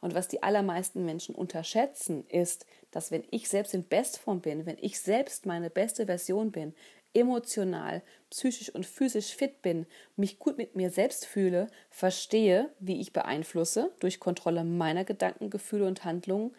Und 0.00 0.16
was 0.16 0.26
die 0.26 0.42
allermeisten 0.42 1.04
Menschen 1.04 1.36
unterschätzen, 1.36 2.26
ist, 2.26 2.66
dass 2.90 3.12
wenn 3.12 3.22
ich 3.30 3.48
selbst 3.48 3.74
in 3.74 3.86
Bestform 3.86 4.40
bin, 4.40 4.66
wenn 4.66 4.78
ich 4.80 4.98
selbst 4.98 5.46
meine 5.46 5.70
beste 5.70 6.06
Version 6.06 6.50
bin, 6.50 6.74
emotional, 7.14 8.02
psychisch 8.30 8.74
und 8.74 8.84
physisch 8.84 9.34
fit 9.34 9.62
bin, 9.62 9.86
mich 10.16 10.38
gut 10.38 10.58
mit 10.58 10.76
mir 10.76 10.90
selbst 10.90 11.24
fühle, 11.24 11.68
verstehe, 11.90 12.70
wie 12.80 13.00
ich 13.00 13.12
beeinflusse 13.12 13.92
durch 14.00 14.20
Kontrolle 14.20 14.64
meiner 14.64 15.04
Gedanken, 15.04 15.50
Gefühle 15.50 15.86
und 15.86 16.04
Handlungen, 16.04 16.54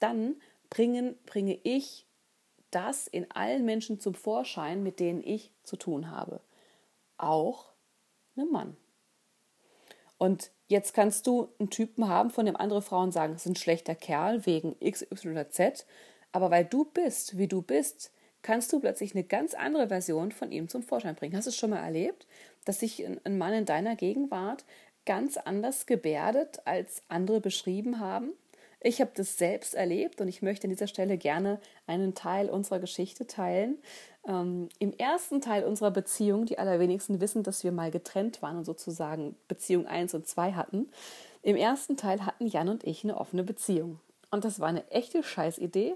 dann 0.00 0.36
bringen, 0.68 1.16
bringe 1.26 1.58
ich 1.62 2.06
das 2.70 3.06
in 3.06 3.30
allen 3.30 3.64
Menschen 3.64 4.00
zum 4.00 4.14
Vorschein, 4.14 4.82
mit 4.82 5.00
denen 5.00 5.22
ich 5.22 5.52
zu 5.64 5.76
tun 5.76 6.10
habe 6.10 6.40
auch 7.20 7.72
einem 8.36 8.50
Mann. 8.50 8.76
Und 10.18 10.50
jetzt 10.68 10.92
kannst 10.92 11.26
du 11.26 11.48
einen 11.58 11.70
Typen 11.70 12.08
haben, 12.08 12.30
von 12.30 12.46
dem 12.46 12.56
andere 12.56 12.82
Frauen 12.82 13.12
sagen, 13.12 13.34
es 13.34 13.42
ist 13.46 13.52
ein 13.52 13.56
schlechter 13.56 13.94
Kerl 13.94 14.44
wegen 14.46 14.76
X, 14.80 15.02
Y 15.02 15.32
oder 15.32 15.50
Z. 15.50 15.86
Aber 16.32 16.50
weil 16.50 16.64
du 16.64 16.84
bist, 16.84 17.38
wie 17.38 17.48
du 17.48 17.62
bist, 17.62 18.12
kannst 18.42 18.72
du 18.72 18.80
plötzlich 18.80 19.14
eine 19.14 19.24
ganz 19.24 19.54
andere 19.54 19.88
Version 19.88 20.32
von 20.32 20.52
ihm 20.52 20.68
zum 20.68 20.82
Vorschein 20.82 21.14
bringen. 21.14 21.36
Hast 21.36 21.46
du 21.46 21.50
es 21.50 21.56
schon 21.56 21.70
mal 21.70 21.84
erlebt, 21.84 22.26
dass 22.64 22.80
sich 22.80 23.04
ein 23.06 23.38
Mann 23.38 23.52
in 23.52 23.64
deiner 23.64 23.96
Gegenwart 23.96 24.64
ganz 25.06 25.36
anders 25.36 25.86
gebärdet, 25.86 26.60
als 26.64 27.02
andere 27.08 27.40
beschrieben 27.40 28.00
haben? 28.00 28.32
Ich 28.82 29.00
habe 29.02 29.10
das 29.14 29.36
selbst 29.36 29.74
erlebt 29.74 30.22
und 30.22 30.28
ich 30.28 30.40
möchte 30.40 30.64
an 30.64 30.70
dieser 30.70 30.86
Stelle 30.86 31.18
gerne 31.18 31.60
einen 31.86 32.14
Teil 32.14 32.48
unserer 32.48 32.80
Geschichte 32.80 33.26
teilen. 33.26 33.76
Ähm, 34.26 34.70
Im 34.78 34.94
ersten 34.94 35.42
Teil 35.42 35.64
unserer 35.64 35.90
Beziehung, 35.90 36.46
die 36.46 36.58
allerwenigsten 36.58 37.20
wissen, 37.20 37.42
dass 37.42 37.62
wir 37.62 37.72
mal 37.72 37.90
getrennt 37.90 38.40
waren 38.40 38.56
und 38.56 38.64
sozusagen 38.64 39.36
Beziehung 39.48 39.86
1 39.86 40.14
und 40.14 40.26
2 40.26 40.52
hatten. 40.52 40.88
Im 41.42 41.56
ersten 41.56 41.98
Teil 41.98 42.24
hatten 42.24 42.46
Jan 42.46 42.70
und 42.70 42.84
ich 42.84 43.04
eine 43.04 43.18
offene 43.18 43.44
Beziehung. 43.44 44.00
Und 44.30 44.44
das 44.44 44.60
war 44.60 44.68
eine 44.68 44.88
echte 44.90 45.22
Scheißidee, 45.22 45.94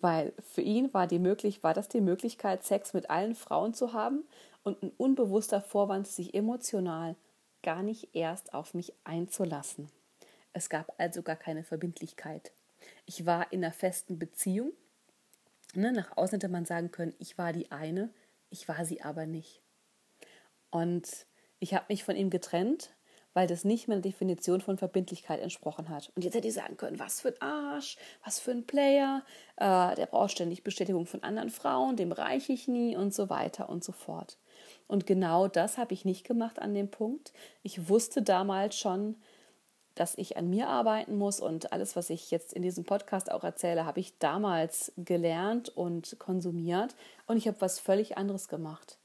weil 0.00 0.32
für 0.42 0.60
ihn 0.60 0.92
war, 0.92 1.06
die 1.06 1.18
möglich, 1.18 1.62
war 1.62 1.74
das 1.74 1.88
die 1.88 2.00
Möglichkeit, 2.00 2.64
Sex 2.64 2.92
mit 2.92 3.10
allen 3.10 3.34
Frauen 3.34 3.74
zu 3.74 3.92
haben 3.92 4.24
und 4.62 4.82
ein 4.82 4.92
unbewusster 4.96 5.60
Vorwand, 5.60 6.06
sich 6.06 6.34
emotional 6.34 7.16
gar 7.62 7.82
nicht 7.82 8.14
erst 8.14 8.54
auf 8.54 8.74
mich 8.74 8.92
einzulassen. 9.04 9.90
Es 10.52 10.68
gab 10.70 10.94
also 10.98 11.22
gar 11.22 11.36
keine 11.36 11.64
Verbindlichkeit. 11.64 12.52
Ich 13.04 13.26
war 13.26 13.52
in 13.52 13.64
einer 13.64 13.72
festen 13.72 14.18
Beziehung. 14.18 14.72
Ne, 15.74 15.92
nach 15.92 16.16
außen 16.16 16.36
hätte 16.36 16.48
man 16.48 16.64
sagen 16.64 16.90
können, 16.90 17.14
ich 17.18 17.36
war 17.36 17.52
die 17.52 17.70
eine, 17.70 18.10
ich 18.50 18.68
war 18.68 18.84
sie 18.84 19.02
aber 19.02 19.26
nicht. 19.26 19.60
Und 20.70 21.26
ich 21.58 21.74
habe 21.74 21.86
mich 21.88 22.04
von 22.04 22.16
ihm 22.16 22.30
getrennt, 22.30 22.95
weil 23.36 23.46
das 23.46 23.64
nicht 23.64 23.86
meiner 23.86 24.00
Definition 24.00 24.62
von 24.62 24.78
Verbindlichkeit 24.78 25.42
entsprochen 25.42 25.90
hat. 25.90 26.10
Und 26.16 26.24
jetzt 26.24 26.34
hätte 26.34 26.48
ich 26.48 26.54
sagen 26.54 26.78
können, 26.78 26.98
was 26.98 27.20
für 27.20 27.28
ein 27.28 27.42
Arsch, 27.42 27.98
was 28.24 28.38
für 28.38 28.50
ein 28.50 28.64
Player, 28.64 29.22
äh, 29.56 29.94
der 29.94 30.06
braucht 30.06 30.30
ständig 30.30 30.64
Bestätigung 30.64 31.04
von 31.04 31.22
anderen 31.22 31.50
Frauen, 31.50 31.96
dem 31.96 32.12
reiche 32.12 32.54
ich 32.54 32.66
nie 32.66 32.96
und 32.96 33.12
so 33.12 33.28
weiter 33.28 33.68
und 33.68 33.84
so 33.84 33.92
fort. 33.92 34.38
Und 34.88 35.06
genau 35.06 35.48
das 35.48 35.76
habe 35.76 35.92
ich 35.92 36.06
nicht 36.06 36.24
gemacht 36.24 36.58
an 36.58 36.72
dem 36.72 36.90
Punkt. 36.90 37.34
Ich 37.62 37.90
wusste 37.90 38.22
damals 38.22 38.74
schon, 38.74 39.16
dass 39.96 40.16
ich 40.16 40.38
an 40.38 40.48
mir 40.48 40.70
arbeiten 40.70 41.18
muss 41.18 41.38
und 41.38 41.74
alles, 41.74 41.94
was 41.94 42.08
ich 42.08 42.30
jetzt 42.30 42.54
in 42.54 42.62
diesem 42.62 42.84
Podcast 42.84 43.30
auch 43.30 43.44
erzähle, 43.44 43.84
habe 43.84 44.00
ich 44.00 44.16
damals 44.16 44.94
gelernt 44.96 45.68
und 45.68 46.18
konsumiert 46.18 46.96
und 47.26 47.36
ich 47.36 47.46
habe 47.48 47.60
was 47.60 47.80
völlig 47.80 48.16
anderes 48.16 48.48
gemacht. 48.48 48.96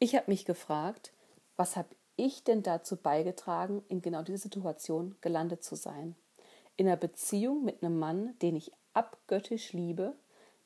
Ich 0.00 0.16
habe 0.16 0.28
mich 0.28 0.44
gefragt, 0.44 1.12
was 1.54 1.76
habe 1.76 1.90
ich 2.16 2.44
denn 2.44 2.62
dazu 2.62 2.96
beigetragen, 2.96 3.82
in 3.88 4.02
genau 4.02 4.22
dieser 4.22 4.38
Situation 4.38 5.16
gelandet 5.20 5.64
zu 5.64 5.74
sein? 5.76 6.16
In 6.76 6.86
einer 6.86 6.96
Beziehung 6.96 7.64
mit 7.64 7.82
einem 7.82 7.98
Mann, 7.98 8.38
den 8.40 8.56
ich 8.56 8.72
abgöttisch 8.94 9.72
liebe, 9.72 10.14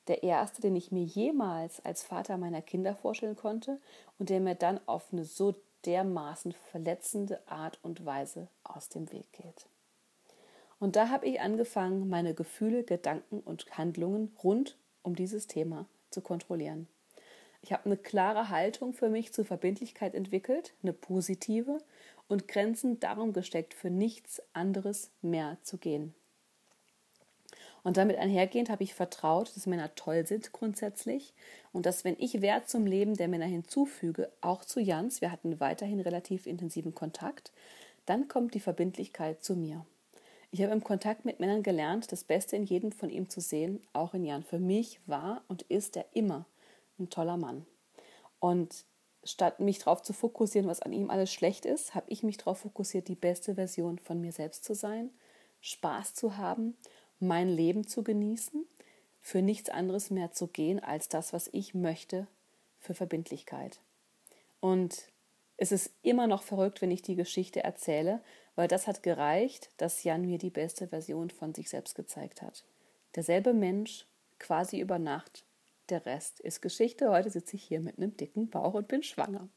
der 0.08 0.22
erste, 0.22 0.60
den 0.60 0.76
ich 0.76 0.92
mir 0.92 1.04
jemals 1.04 1.84
als 1.84 2.02
Vater 2.02 2.36
meiner 2.36 2.62
Kinder 2.62 2.94
vorstellen 2.94 3.36
konnte 3.36 3.80
und 4.18 4.28
der 4.28 4.40
mir 4.40 4.54
dann 4.54 4.80
auf 4.86 5.12
eine 5.12 5.24
so 5.24 5.54
dermaßen 5.86 6.52
verletzende 6.52 7.40
Art 7.46 7.78
und 7.82 8.04
Weise 8.04 8.48
aus 8.62 8.88
dem 8.88 9.10
Weg 9.12 9.30
geht. 9.32 9.66
Und 10.78 10.96
da 10.96 11.08
habe 11.08 11.26
ich 11.26 11.40
angefangen, 11.40 12.08
meine 12.08 12.34
Gefühle, 12.34 12.84
Gedanken 12.84 13.40
und 13.40 13.66
Handlungen 13.78 14.36
rund 14.42 14.76
um 15.02 15.14
dieses 15.14 15.46
Thema 15.46 15.86
zu 16.10 16.20
kontrollieren. 16.20 16.88
Ich 17.64 17.72
habe 17.72 17.86
eine 17.86 17.96
klare 17.96 18.50
Haltung 18.50 18.92
für 18.92 19.08
mich 19.08 19.32
zur 19.32 19.46
Verbindlichkeit 19.46 20.14
entwickelt, 20.14 20.74
eine 20.82 20.92
positive, 20.92 21.78
und 22.28 22.46
Grenzen 22.46 23.00
darum 23.00 23.32
gesteckt, 23.32 23.72
für 23.72 23.88
nichts 23.88 24.42
anderes 24.52 25.10
mehr 25.22 25.56
zu 25.62 25.78
gehen. 25.78 26.12
Und 27.82 27.96
damit 27.96 28.18
einhergehend 28.18 28.68
habe 28.68 28.82
ich 28.82 28.92
vertraut, 28.92 29.56
dass 29.56 29.64
Männer 29.64 29.94
toll 29.94 30.26
sind 30.26 30.52
grundsätzlich 30.52 31.32
und 31.72 31.86
dass 31.86 32.04
wenn 32.04 32.16
ich 32.18 32.42
Wert 32.42 32.68
zum 32.68 32.84
Leben 32.84 33.16
der 33.16 33.28
Männer 33.28 33.46
hinzufüge, 33.46 34.30
auch 34.42 34.66
zu 34.66 34.78
Jans, 34.78 35.22
wir 35.22 35.32
hatten 35.32 35.58
weiterhin 35.58 36.00
relativ 36.00 36.46
intensiven 36.46 36.94
Kontakt, 36.94 37.50
dann 38.04 38.28
kommt 38.28 38.52
die 38.52 38.60
Verbindlichkeit 38.60 39.42
zu 39.42 39.56
mir. 39.56 39.86
Ich 40.50 40.62
habe 40.62 40.72
im 40.72 40.84
Kontakt 40.84 41.24
mit 41.24 41.40
Männern 41.40 41.62
gelernt, 41.62 42.12
das 42.12 42.24
Beste 42.24 42.56
in 42.56 42.66
jedem 42.66 42.92
von 42.92 43.08
ihm 43.08 43.30
zu 43.30 43.40
sehen, 43.40 43.80
auch 43.94 44.12
in 44.12 44.26
Jan. 44.26 44.44
Für 44.44 44.58
mich 44.58 45.00
war 45.06 45.42
und 45.48 45.62
ist 45.62 45.96
er 45.96 46.04
immer 46.12 46.44
ein 46.98 47.10
toller 47.10 47.36
Mann. 47.36 47.66
Und 48.38 48.84
statt 49.24 49.60
mich 49.60 49.78
darauf 49.78 50.02
zu 50.02 50.12
fokussieren, 50.12 50.68
was 50.68 50.82
an 50.82 50.92
ihm 50.92 51.10
alles 51.10 51.32
schlecht 51.32 51.64
ist, 51.64 51.94
habe 51.94 52.10
ich 52.10 52.22
mich 52.22 52.36
darauf 52.36 52.58
fokussiert, 52.58 53.08
die 53.08 53.14
beste 53.14 53.54
Version 53.54 53.98
von 53.98 54.20
mir 54.20 54.32
selbst 54.32 54.64
zu 54.64 54.74
sein, 54.74 55.10
Spaß 55.60 56.14
zu 56.14 56.36
haben 56.36 56.76
mein 57.24 57.48
Leben 57.48 57.86
zu 57.86 58.02
genießen, 58.02 58.66
für 59.20 59.42
nichts 59.42 59.70
anderes 59.70 60.10
mehr 60.10 60.32
zu 60.32 60.46
gehen 60.46 60.82
als 60.82 61.08
das, 61.08 61.32
was 61.32 61.48
ich 61.52 61.74
möchte, 61.74 62.26
für 62.78 62.94
Verbindlichkeit. 62.94 63.80
Und 64.60 65.08
es 65.56 65.72
ist 65.72 65.92
immer 66.02 66.26
noch 66.26 66.42
verrückt, 66.42 66.82
wenn 66.82 66.90
ich 66.90 67.02
die 67.02 67.14
Geschichte 67.14 67.64
erzähle, 67.64 68.20
weil 68.56 68.68
das 68.68 68.86
hat 68.86 69.02
gereicht, 69.02 69.70
dass 69.78 70.04
Jan 70.04 70.26
mir 70.26 70.38
die 70.38 70.50
beste 70.50 70.88
Version 70.88 71.30
von 71.30 71.54
sich 71.54 71.70
selbst 71.70 71.94
gezeigt 71.94 72.42
hat. 72.42 72.64
Derselbe 73.14 73.54
Mensch, 73.54 74.06
quasi 74.38 74.80
über 74.80 74.98
Nacht. 74.98 75.44
Der 75.88 76.06
Rest 76.06 76.40
ist 76.40 76.62
Geschichte. 76.62 77.10
Heute 77.10 77.30
sitze 77.30 77.56
ich 77.56 77.64
hier 77.64 77.80
mit 77.80 77.98
einem 77.98 78.16
dicken 78.16 78.48
Bauch 78.48 78.74
und 78.74 78.88
bin 78.88 79.02
schwanger. 79.02 79.48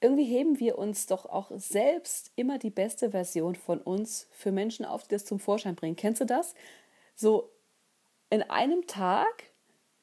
irgendwie 0.00 0.24
heben 0.24 0.58
wir 0.58 0.78
uns 0.78 1.06
doch 1.06 1.26
auch 1.26 1.50
selbst 1.54 2.32
immer 2.36 2.58
die 2.58 2.70
beste 2.70 3.10
Version 3.10 3.54
von 3.54 3.80
uns 3.80 4.28
für 4.32 4.50
Menschen 4.50 4.84
auf, 4.84 5.02
die 5.02 5.10
das 5.10 5.24
zum 5.24 5.38
Vorschein 5.38 5.76
bringen. 5.76 5.96
Kennst 5.96 6.20
du 6.22 6.26
das? 6.26 6.54
So 7.14 7.52
in 8.30 8.42
einem 8.42 8.86
Tag 8.86 9.49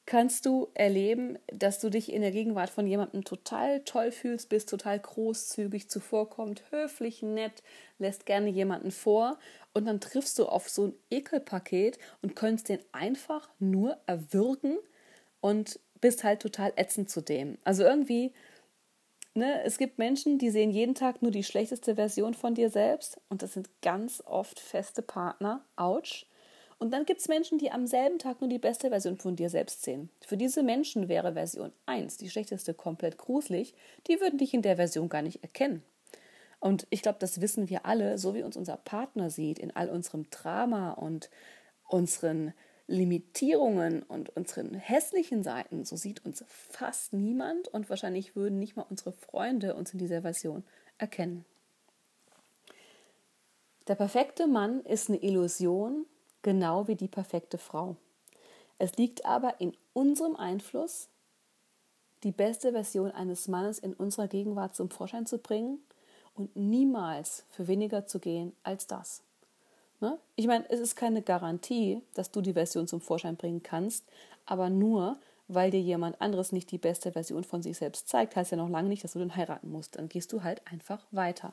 kannst 0.08 0.46
du 0.46 0.68
erleben, 0.72 1.38
dass 1.52 1.80
du 1.80 1.90
dich 1.90 2.10
in 2.10 2.22
der 2.22 2.30
Gegenwart 2.32 2.70
von 2.70 2.86
jemandem 2.86 3.24
total 3.24 3.80
toll 3.84 4.10
fühlst, 4.10 4.48
bist 4.48 4.70
total 4.70 4.98
großzügig, 4.98 5.90
zuvorkommt, 5.90 6.62
höflich, 6.70 7.20
nett, 7.20 7.62
lässt 7.98 8.24
gerne 8.24 8.48
jemanden 8.48 8.90
vor 8.90 9.38
und 9.74 9.84
dann 9.84 10.00
triffst 10.00 10.38
du 10.38 10.46
auf 10.46 10.70
so 10.70 10.86
ein 10.86 10.94
Ekelpaket 11.10 11.98
und 12.22 12.34
könntest 12.36 12.70
den 12.70 12.80
einfach 12.90 13.50
nur 13.58 13.98
erwürgen 14.06 14.78
und 15.40 15.78
bist 16.00 16.24
halt 16.24 16.40
total 16.40 16.72
ätzend 16.76 17.10
zu 17.10 17.20
dem. 17.20 17.58
Also 17.64 17.82
irgendwie 17.82 18.32
Ne, 19.34 19.62
es 19.62 19.78
gibt 19.78 19.98
Menschen, 19.98 20.38
die 20.38 20.50
sehen 20.50 20.70
jeden 20.70 20.96
Tag 20.96 21.22
nur 21.22 21.30
die 21.30 21.44
schlechteste 21.44 21.94
Version 21.94 22.34
von 22.34 22.54
dir 22.54 22.70
selbst 22.70 23.20
und 23.28 23.42
das 23.42 23.52
sind 23.52 23.68
ganz 23.82 24.20
oft 24.26 24.58
feste 24.58 25.02
Partner. 25.02 25.64
Autsch. 25.76 26.26
Und 26.78 26.92
dann 26.92 27.06
gibt 27.06 27.20
es 27.20 27.28
Menschen, 27.28 27.58
die 27.58 27.72
am 27.72 27.86
selben 27.86 28.18
Tag 28.18 28.40
nur 28.40 28.48
die 28.48 28.58
beste 28.58 28.88
Version 28.90 29.18
von 29.18 29.34
dir 29.34 29.50
selbst 29.50 29.82
sehen. 29.82 30.10
Für 30.24 30.36
diese 30.36 30.62
Menschen 30.62 31.08
wäre 31.08 31.32
Version 31.32 31.72
1, 31.86 32.18
die 32.18 32.30
schlechteste, 32.30 32.72
komplett 32.72 33.18
gruselig. 33.18 33.74
Die 34.06 34.20
würden 34.20 34.38
dich 34.38 34.54
in 34.54 34.62
der 34.62 34.76
Version 34.76 35.08
gar 35.08 35.22
nicht 35.22 35.42
erkennen. 35.42 35.82
Und 36.60 36.86
ich 36.90 37.02
glaube, 37.02 37.18
das 37.20 37.40
wissen 37.40 37.68
wir 37.68 37.84
alle, 37.84 38.18
so 38.18 38.34
wie 38.34 38.42
uns 38.42 38.56
unser 38.56 38.76
Partner 38.76 39.30
sieht, 39.30 39.58
in 39.58 39.74
all 39.74 39.88
unserem 39.88 40.30
Drama 40.30 40.92
und 40.92 41.30
unseren 41.88 42.52
Limitierungen 42.88 44.02
und 44.02 44.34
unseren 44.34 44.74
hässlichen 44.74 45.42
Seiten, 45.42 45.84
so 45.84 45.94
sieht 45.94 46.24
uns 46.24 46.44
fast 46.48 47.12
niemand 47.12 47.68
und 47.68 47.90
wahrscheinlich 47.90 48.34
würden 48.34 48.58
nicht 48.58 48.76
mal 48.76 48.86
unsere 48.88 49.12
Freunde 49.12 49.74
uns 49.74 49.92
in 49.92 49.98
dieser 49.98 50.22
Version 50.22 50.64
erkennen. 50.96 51.44
Der 53.88 53.94
perfekte 53.94 54.46
Mann 54.46 54.80
ist 54.80 55.10
eine 55.10 55.22
Illusion, 55.22 56.06
genau 56.48 56.88
wie 56.88 56.96
die 56.96 57.08
perfekte 57.08 57.58
Frau. 57.58 57.96
Es 58.78 58.96
liegt 58.96 59.26
aber 59.26 59.60
in 59.60 59.76
unserem 59.92 60.34
Einfluss, 60.34 61.10
die 62.22 62.32
beste 62.32 62.72
Version 62.72 63.10
eines 63.10 63.48
Mannes 63.48 63.78
in 63.78 63.92
unserer 63.92 64.28
Gegenwart 64.28 64.74
zum 64.74 64.88
Vorschein 64.88 65.26
zu 65.26 65.36
bringen 65.36 65.78
und 66.34 66.56
niemals 66.56 67.44
für 67.50 67.68
weniger 67.68 68.06
zu 68.06 68.18
gehen 68.18 68.56
als 68.62 68.86
das. 68.86 69.22
Ne? 70.00 70.18
Ich 70.36 70.46
meine, 70.46 70.64
es 70.70 70.80
ist 70.80 70.96
keine 70.96 71.20
Garantie, 71.20 72.00
dass 72.14 72.30
du 72.30 72.40
die 72.40 72.54
Version 72.54 72.88
zum 72.88 73.02
Vorschein 73.02 73.36
bringen 73.36 73.62
kannst, 73.62 74.06
aber 74.46 74.70
nur, 74.70 75.18
weil 75.48 75.70
dir 75.70 75.82
jemand 75.82 76.18
anderes 76.22 76.50
nicht 76.50 76.70
die 76.70 76.78
beste 76.78 77.12
Version 77.12 77.44
von 77.44 77.60
sich 77.60 77.76
selbst 77.76 78.08
zeigt, 78.08 78.36
heißt 78.36 78.52
ja 78.52 78.56
noch 78.56 78.70
lange 78.70 78.88
nicht, 78.88 79.04
dass 79.04 79.12
du 79.12 79.18
den 79.18 79.36
heiraten 79.36 79.70
musst. 79.70 79.96
Dann 79.96 80.08
gehst 80.08 80.32
du 80.32 80.42
halt 80.42 80.62
einfach 80.64 81.04
weiter. 81.10 81.52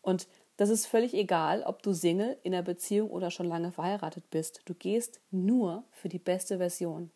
Und 0.00 0.26
das 0.62 0.70
ist 0.70 0.86
völlig 0.86 1.12
egal, 1.12 1.64
ob 1.64 1.82
du 1.82 1.92
Single, 1.92 2.38
in 2.44 2.54
einer 2.54 2.62
Beziehung 2.62 3.10
oder 3.10 3.32
schon 3.32 3.48
lange 3.48 3.72
verheiratet 3.72 4.30
bist. 4.30 4.60
Du 4.64 4.74
gehst 4.74 5.20
nur 5.32 5.82
für 5.90 6.08
die 6.08 6.20
beste 6.20 6.58
Version. 6.58 7.10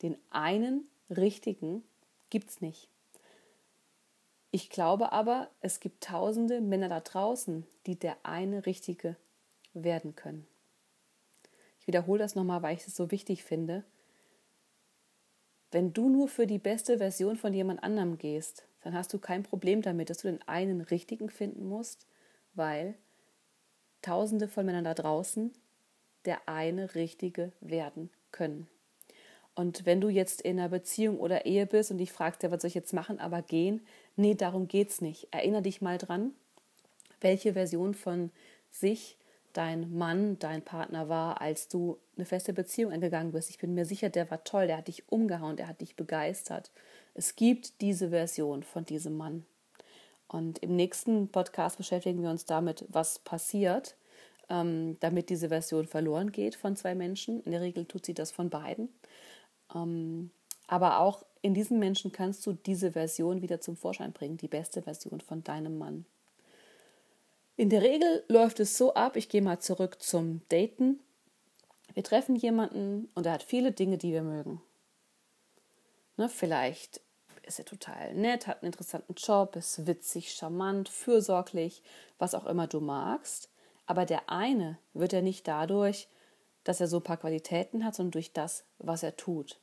Den 0.00 0.16
einen 0.30 0.88
richtigen 1.10 1.82
gibt's 2.30 2.62
nicht. 2.62 2.88
Ich 4.52 4.70
glaube 4.70 5.12
aber, 5.12 5.50
es 5.60 5.80
gibt 5.80 6.02
tausende 6.02 6.62
Männer 6.62 6.88
da 6.88 7.00
draußen, 7.00 7.66
die 7.84 7.98
der 7.98 8.16
eine 8.22 8.64
richtige 8.64 9.16
werden 9.74 10.16
können. 10.16 10.46
Ich 11.80 11.88
wiederhole 11.88 12.20
das 12.20 12.36
nochmal, 12.36 12.62
weil 12.62 12.74
ich 12.74 12.86
es 12.86 12.96
so 12.96 13.10
wichtig 13.10 13.44
finde. 13.44 13.84
Wenn 15.70 15.92
du 15.92 16.08
nur 16.08 16.28
für 16.28 16.46
die 16.46 16.58
beste 16.58 16.96
Version 16.96 17.36
von 17.36 17.52
jemand 17.52 17.82
anderem 17.82 18.16
gehst, 18.16 18.66
dann 18.80 18.94
hast 18.94 19.12
du 19.12 19.18
kein 19.18 19.42
Problem 19.42 19.82
damit, 19.82 20.08
dass 20.08 20.22
du 20.22 20.28
den 20.28 20.40
einen 20.48 20.80
richtigen 20.80 21.28
finden 21.28 21.68
musst, 21.68 22.06
weil 22.58 22.94
Tausende 24.02 24.46
von 24.46 24.66
Männern 24.66 24.84
da 24.84 24.94
draußen 24.94 25.52
der 26.24 26.46
eine 26.46 26.94
richtige 26.94 27.52
werden 27.60 28.10
können. 28.32 28.68
Und 29.54 29.86
wenn 29.86 30.00
du 30.00 30.08
jetzt 30.08 30.42
in 30.42 30.58
einer 30.58 30.68
Beziehung 30.68 31.18
oder 31.18 31.46
Ehe 31.46 31.66
bist 31.66 31.90
und 31.90 31.98
dich 31.98 32.12
fragst, 32.12 32.42
ja, 32.42 32.50
was 32.50 32.60
soll 32.62 32.68
ich 32.68 32.74
jetzt 32.74 32.92
machen, 32.92 33.18
aber 33.18 33.40
gehen, 33.42 33.80
nee, 34.14 34.34
darum 34.34 34.68
geht's 34.68 35.00
nicht. 35.00 35.28
Erinner 35.30 35.62
dich 35.62 35.80
mal 35.80 35.96
dran, 35.98 36.32
welche 37.20 37.54
Version 37.54 37.94
von 37.94 38.30
sich 38.70 39.16
dein 39.52 39.96
Mann, 39.96 40.38
dein 40.38 40.62
Partner 40.62 41.08
war, 41.08 41.40
als 41.40 41.66
du 41.68 41.98
eine 42.16 42.26
feste 42.26 42.52
Beziehung 42.52 42.92
eingegangen 42.92 43.32
bist. 43.32 43.50
Ich 43.50 43.58
bin 43.58 43.74
mir 43.74 43.86
sicher, 43.86 44.10
der 44.10 44.30
war 44.30 44.44
toll, 44.44 44.66
der 44.66 44.76
hat 44.76 44.88
dich 44.88 45.10
umgehauen, 45.10 45.56
der 45.56 45.66
hat 45.66 45.80
dich 45.80 45.96
begeistert. 45.96 46.70
Es 47.14 47.34
gibt 47.34 47.80
diese 47.80 48.10
Version 48.10 48.62
von 48.62 48.84
diesem 48.84 49.16
Mann. 49.16 49.44
Und 50.28 50.58
im 50.58 50.76
nächsten 50.76 51.28
Podcast 51.28 51.78
beschäftigen 51.78 52.22
wir 52.22 52.30
uns 52.30 52.44
damit, 52.44 52.84
was 52.88 53.18
passiert, 53.18 53.96
ähm, 54.50 54.98
damit 55.00 55.30
diese 55.30 55.48
Version 55.48 55.86
verloren 55.86 56.32
geht 56.32 56.54
von 56.54 56.76
zwei 56.76 56.94
Menschen. 56.94 57.42
In 57.42 57.52
der 57.52 57.62
Regel 57.62 57.86
tut 57.86 58.04
sie 58.04 58.14
das 58.14 58.30
von 58.30 58.50
beiden. 58.50 58.90
Ähm, 59.74 60.30
aber 60.66 61.00
auch 61.00 61.24
in 61.40 61.54
diesen 61.54 61.78
Menschen 61.78 62.12
kannst 62.12 62.46
du 62.46 62.52
diese 62.52 62.92
Version 62.92 63.42
wieder 63.42 63.60
zum 63.60 63.76
Vorschein 63.76 64.12
bringen, 64.12 64.36
die 64.36 64.48
beste 64.48 64.82
Version 64.82 65.20
von 65.20 65.42
deinem 65.42 65.78
Mann. 65.78 66.04
In 67.56 67.70
der 67.70 67.82
Regel 67.82 68.22
läuft 68.28 68.60
es 68.60 68.76
so 68.76 68.94
ab, 68.94 69.16
ich 69.16 69.28
gehe 69.28 69.42
mal 69.42 69.58
zurück 69.58 70.00
zum 70.00 70.42
Daten. 70.48 71.00
Wir 71.94 72.04
treffen 72.04 72.36
jemanden 72.36 73.08
und 73.14 73.26
er 73.26 73.32
hat 73.32 73.42
viele 73.42 73.72
Dinge, 73.72 73.98
die 73.98 74.12
wir 74.12 74.22
mögen. 74.22 74.60
Ne, 76.16 76.28
vielleicht 76.28 77.00
ist 77.48 77.58
er 77.58 77.64
total 77.64 78.14
nett, 78.14 78.46
hat 78.46 78.62
einen 78.62 78.72
interessanten 78.72 79.14
Job, 79.14 79.56
ist 79.56 79.86
witzig, 79.86 80.32
charmant, 80.32 80.88
fürsorglich, 80.88 81.82
was 82.18 82.34
auch 82.34 82.46
immer 82.46 82.66
du 82.66 82.80
magst. 82.80 83.50
Aber 83.86 84.04
der 84.04 84.28
eine 84.28 84.78
wird 84.92 85.12
er 85.12 85.22
nicht 85.22 85.48
dadurch, 85.48 86.08
dass 86.64 86.80
er 86.80 86.88
so 86.88 86.98
ein 86.98 87.02
paar 87.02 87.16
Qualitäten 87.16 87.84
hat, 87.84 87.94
sondern 87.94 88.12
durch 88.12 88.32
das, 88.32 88.64
was 88.78 89.02
er 89.02 89.16
tut. 89.16 89.58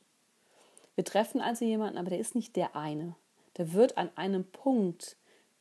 Wir 0.96 1.04
treffen 1.04 1.40
also 1.40 1.64
jemanden, 1.64 1.98
aber 1.98 2.10
der 2.10 2.18
ist 2.18 2.34
nicht 2.34 2.56
der 2.56 2.74
eine. 2.74 3.14
da 3.54 3.72
wird 3.72 3.96
an 3.96 4.10
einem 4.16 4.44
Punkt 4.44 5.16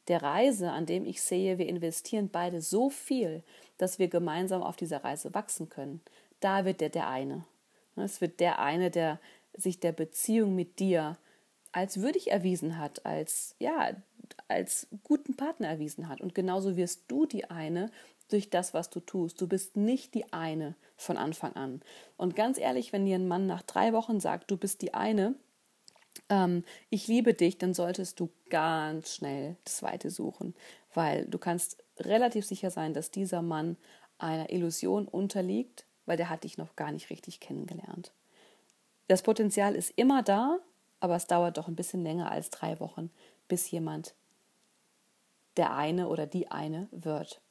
der 0.08 0.22
Reise, 0.22 0.72
an 0.72 0.86
dem 0.86 1.05
ich 1.05 1.22
sehe, 1.22 1.58
wir 1.58 1.67
investieren 1.67 2.29
beide 2.29 2.62
so 2.62 2.89
viel, 2.89 3.44
dass 3.77 4.00
wir 4.00 4.08
gemeinsam 4.08 4.63
auf 4.63 4.75
dieser 4.75 5.03
Reise 5.03 5.34
wachsen 5.34 5.70
können. 5.70 6.01
Da 6.39 6.65
wird 6.65 6.82
der 6.82 6.89
der 6.89 7.08
eine. 7.10 7.46
Es 7.96 8.22
wird 8.22 8.39
der 8.39 8.60
eine, 8.60 8.91
der 8.91 9.20
sich 9.53 9.79
der 9.79 9.94
Beziehung 9.94 10.55
mit 10.55 10.79
dir 10.79 11.17
als 11.75 12.01
würdig 12.01 12.32
erwiesen 12.32 12.77
hat, 12.77 13.05
als 13.05 13.53
ja, 13.60 13.98
als 14.48 14.88
guten 15.03 15.36
Partner 15.36 15.67
erwiesen 15.67 16.08
hat. 16.08 16.22
Und 16.22 16.34
genauso 16.34 16.77
wirst 16.77 17.03
du 17.10 17.25
die 17.25 17.50
eine 17.50 17.91
durch 18.29 18.50
das, 18.50 18.74
was 18.74 18.89
du 18.89 19.01
tust. 19.01 19.41
Du 19.41 19.48
bist 19.48 19.75
nicht 19.75 20.13
die 20.13 20.32
eine 20.32 20.75
von 20.96 21.17
Anfang 21.17 21.53
an. 21.58 21.82
Und 22.15 22.34
ganz 22.34 22.58
ehrlich, 22.58 22.94
wenn 22.94 23.05
dir 23.05 23.17
ein 23.17 23.27
Mann 23.27 23.46
nach 23.46 23.62
drei 23.62 23.91
Wochen 23.91 24.22
sagt, 24.22 24.51
du 24.51 24.58
bist 24.58 24.82
die 24.82 24.94
eine, 24.94 25.36
ähm, 26.29 26.63
ich 26.89 27.08
liebe 27.08 27.34
dich, 27.34 27.58
dann 27.58 27.74
solltest 27.74 28.22
du 28.22 28.29
ganz 28.50 29.13
schnell 29.13 29.58
das 29.65 29.75
Zweite 29.75 30.10
suchen, 30.10 30.55
weil 30.94 31.25
du 31.25 31.38
kannst 31.38 31.84
relativ 32.00 32.46
sicher 32.46 32.72
sein, 32.72 32.94
dass 32.94 33.12
dieser 33.12 33.41
Mann 33.41 33.75
einer 34.17 34.50
Illusion 34.50 35.10
unterliegt, 35.10 35.86
weil 36.05 36.15
der 36.15 36.29
hat 36.29 36.46
dich 36.46 36.58
noch 36.58 36.77
gar 36.77 36.94
nicht 36.94 37.10
richtig 37.10 37.41
kennengelernt. 37.41 38.13
Das 39.10 39.24
Potenzial 39.24 39.75
ist 39.75 39.91
immer 39.98 40.24
da, 40.24 40.60
aber 41.06 41.16
es 41.16 41.28
dauert 41.28 41.58
doch 41.58 41.68
ein 41.68 41.76
bisschen 41.76 42.04
länger 42.04 42.32
als 42.32 42.50
drei 42.50 42.80
Wochen, 42.80 43.12
bis 43.48 43.70
jemand 43.72 44.16
der 45.56 45.76
eine 45.76 46.10
oder 46.10 46.26
die 46.26 46.52
eine 46.52 46.90
wird. 46.92 47.42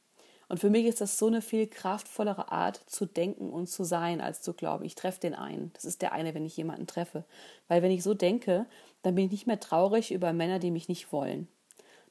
Und 0.48 0.58
für 0.58 0.70
mich 0.70 0.84
ist 0.86 1.00
das 1.00 1.18
so 1.18 1.28
eine 1.28 1.40
viel 1.40 1.66
kraftvollere 1.66 2.52
Art 2.52 2.76
zu 2.86 3.06
denken 3.06 3.50
und 3.50 3.68
zu 3.68 3.84
sein, 3.84 4.20
als 4.20 4.42
zu 4.42 4.52
glauben, 4.52 4.84
ich 4.84 4.96
treffe 4.96 5.20
den 5.20 5.34
einen. 5.34 5.72
Das 5.72 5.84
ist 5.84 6.02
der 6.02 6.12
eine, 6.12 6.34
wenn 6.34 6.44
ich 6.44 6.56
jemanden 6.56 6.86
treffe. 6.86 7.24
Weil 7.68 7.80
wenn 7.80 7.92
ich 7.92 8.02
so 8.02 8.12
denke, 8.12 8.66
dann 9.02 9.14
bin 9.14 9.26
ich 9.26 9.30
nicht 9.30 9.46
mehr 9.46 9.60
traurig 9.60 10.12
über 10.12 10.32
Männer, 10.32 10.58
die 10.58 10.70
mich 10.70 10.88
nicht 10.88 11.12
wollen. 11.12 11.48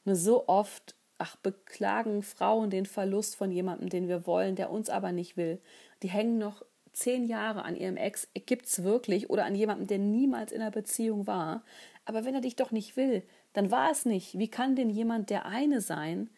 Nur 0.04 0.16
so 0.16 0.48
oft, 0.48 0.96
ach, 1.18 1.36
beklagen 1.36 2.22
Frauen 2.22 2.70
den 2.70 2.86
Verlust 2.86 3.36
von 3.36 3.52
jemandem, 3.52 3.88
den 3.88 4.08
wir 4.08 4.26
wollen, 4.26 4.56
der 4.56 4.70
uns 4.70 4.90
aber 4.90 5.12
nicht 5.12 5.36
will. 5.36 5.60
Die 6.02 6.08
hängen 6.08 6.38
noch 6.38 6.64
zehn 6.94 7.24
Jahre 7.24 7.64
an 7.64 7.76
ihrem 7.76 7.96
Ex, 7.96 8.28
gibt 8.46 8.66
es 8.66 8.82
wirklich, 8.82 9.28
oder 9.30 9.44
an 9.44 9.54
jemandem, 9.54 9.86
der 9.86 9.98
niemals 9.98 10.52
in 10.52 10.60
einer 10.60 10.70
Beziehung 10.70 11.26
war. 11.26 11.64
Aber 12.04 12.24
wenn 12.24 12.34
er 12.34 12.40
dich 12.40 12.56
doch 12.56 12.70
nicht 12.70 12.96
will, 12.96 13.22
dann 13.52 13.70
war 13.70 13.90
es 13.90 14.04
nicht. 14.04 14.38
Wie 14.38 14.48
kann 14.48 14.76
denn 14.76 14.90
jemand 14.90 15.30
der 15.30 15.46
eine 15.46 15.80
sein, 15.80 16.30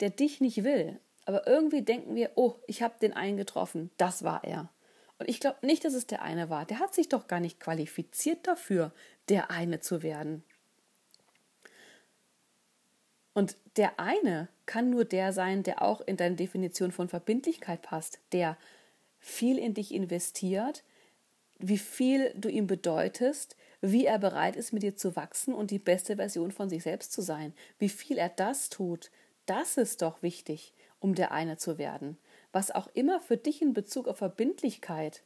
der 0.00 0.10
dich 0.10 0.40
nicht 0.40 0.64
will? 0.64 1.00
Aber 1.24 1.46
irgendwie 1.46 1.82
denken 1.82 2.14
wir, 2.14 2.32
oh, 2.34 2.56
ich 2.66 2.82
habe 2.82 2.94
den 3.00 3.12
einen 3.12 3.36
getroffen, 3.36 3.90
das 3.96 4.22
war 4.24 4.44
er. 4.44 4.70
Und 5.18 5.28
ich 5.28 5.38
glaube 5.38 5.64
nicht, 5.64 5.84
dass 5.84 5.94
es 5.94 6.06
der 6.06 6.22
eine 6.22 6.50
war. 6.50 6.64
Der 6.64 6.80
hat 6.80 6.94
sich 6.94 7.08
doch 7.08 7.28
gar 7.28 7.40
nicht 7.40 7.60
qualifiziert 7.60 8.46
dafür, 8.46 8.92
der 9.28 9.50
eine 9.50 9.80
zu 9.80 10.02
werden. 10.02 10.42
Und 13.34 13.56
der 13.76 13.98
eine 14.00 14.48
kann 14.66 14.90
nur 14.90 15.04
der 15.04 15.32
sein, 15.32 15.62
der 15.62 15.80
auch 15.80 16.00
in 16.02 16.16
deine 16.16 16.36
Definition 16.36 16.92
von 16.92 17.08
Verbindlichkeit 17.08 17.82
passt, 17.82 18.18
der 18.32 18.58
viel 19.22 19.56
in 19.56 19.72
dich 19.72 19.94
investiert, 19.94 20.84
wie 21.58 21.78
viel 21.78 22.34
du 22.36 22.50
ihm 22.50 22.66
bedeutest, 22.66 23.56
wie 23.80 24.04
er 24.04 24.18
bereit 24.18 24.56
ist, 24.56 24.72
mit 24.74 24.82
dir 24.82 24.96
zu 24.96 25.16
wachsen 25.16 25.54
und 25.54 25.70
die 25.70 25.78
beste 25.78 26.16
Version 26.16 26.50
von 26.50 26.68
sich 26.68 26.82
selbst 26.82 27.12
zu 27.12 27.22
sein. 27.22 27.54
Wie 27.78 27.88
viel 27.88 28.18
er 28.18 28.28
das 28.28 28.68
tut, 28.68 29.10
das 29.46 29.78
ist 29.78 30.02
doch 30.02 30.22
wichtig 30.22 30.74
um 31.02 31.14
der 31.14 31.32
eine 31.32 31.56
zu 31.56 31.78
werden. 31.78 32.16
Was 32.52 32.70
auch 32.70 32.88
immer 32.94 33.20
für 33.20 33.36
dich 33.36 33.60
in 33.60 33.74
Bezug 33.74 34.06
auf 34.08 34.18
Verbindlichkeit 34.18 35.22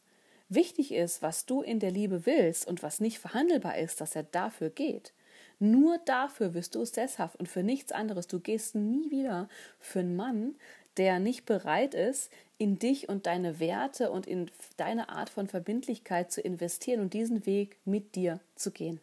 wichtig 0.49 0.93
ist, 0.93 1.23
was 1.23 1.45
du 1.45 1.61
in 1.61 1.81
der 1.81 1.91
Liebe 1.91 2.25
willst 2.25 2.67
und 2.67 2.83
was 2.83 3.01
nicht 3.01 3.19
verhandelbar 3.19 3.79
ist, 3.79 4.01
dass 4.01 4.17
er 4.17 4.23
dafür 4.23 4.71
geht. 4.71 5.13
Nur 5.59 5.99
dafür 5.99 6.55
wirst 6.55 6.75
du 6.75 6.83
es 6.83 6.91
sesshaft 6.91 7.37
und 7.37 7.49
für 7.49 7.63
nichts 7.63 7.93
anderes. 7.93 8.27
Du 8.27 8.41
gehst 8.41 8.75
nie 8.75 9.11
wieder 9.11 9.49
für 9.79 10.01
einen 10.01 10.17
Mann, 10.17 10.55
der 10.97 11.19
nicht 11.19 11.47
bereit 11.47 11.95
ist, 11.95 12.31
in 12.59 12.79
dich 12.79 13.09
und 13.09 13.27
deine 13.27 13.61
Werte 13.61 14.11
und 14.11 14.27
in 14.27 14.51
deine 14.77 15.09
Art 15.11 15.29
von 15.29 15.47
Verbindlichkeit 15.47 16.33
zu 16.33 16.41
investieren 16.41 17.01
und 17.01 17.13
diesen 17.13 17.45
Weg 17.47 17.77
mit 17.85 18.15
dir 18.15 18.41
zu 18.55 18.71
gehen. 18.71 19.01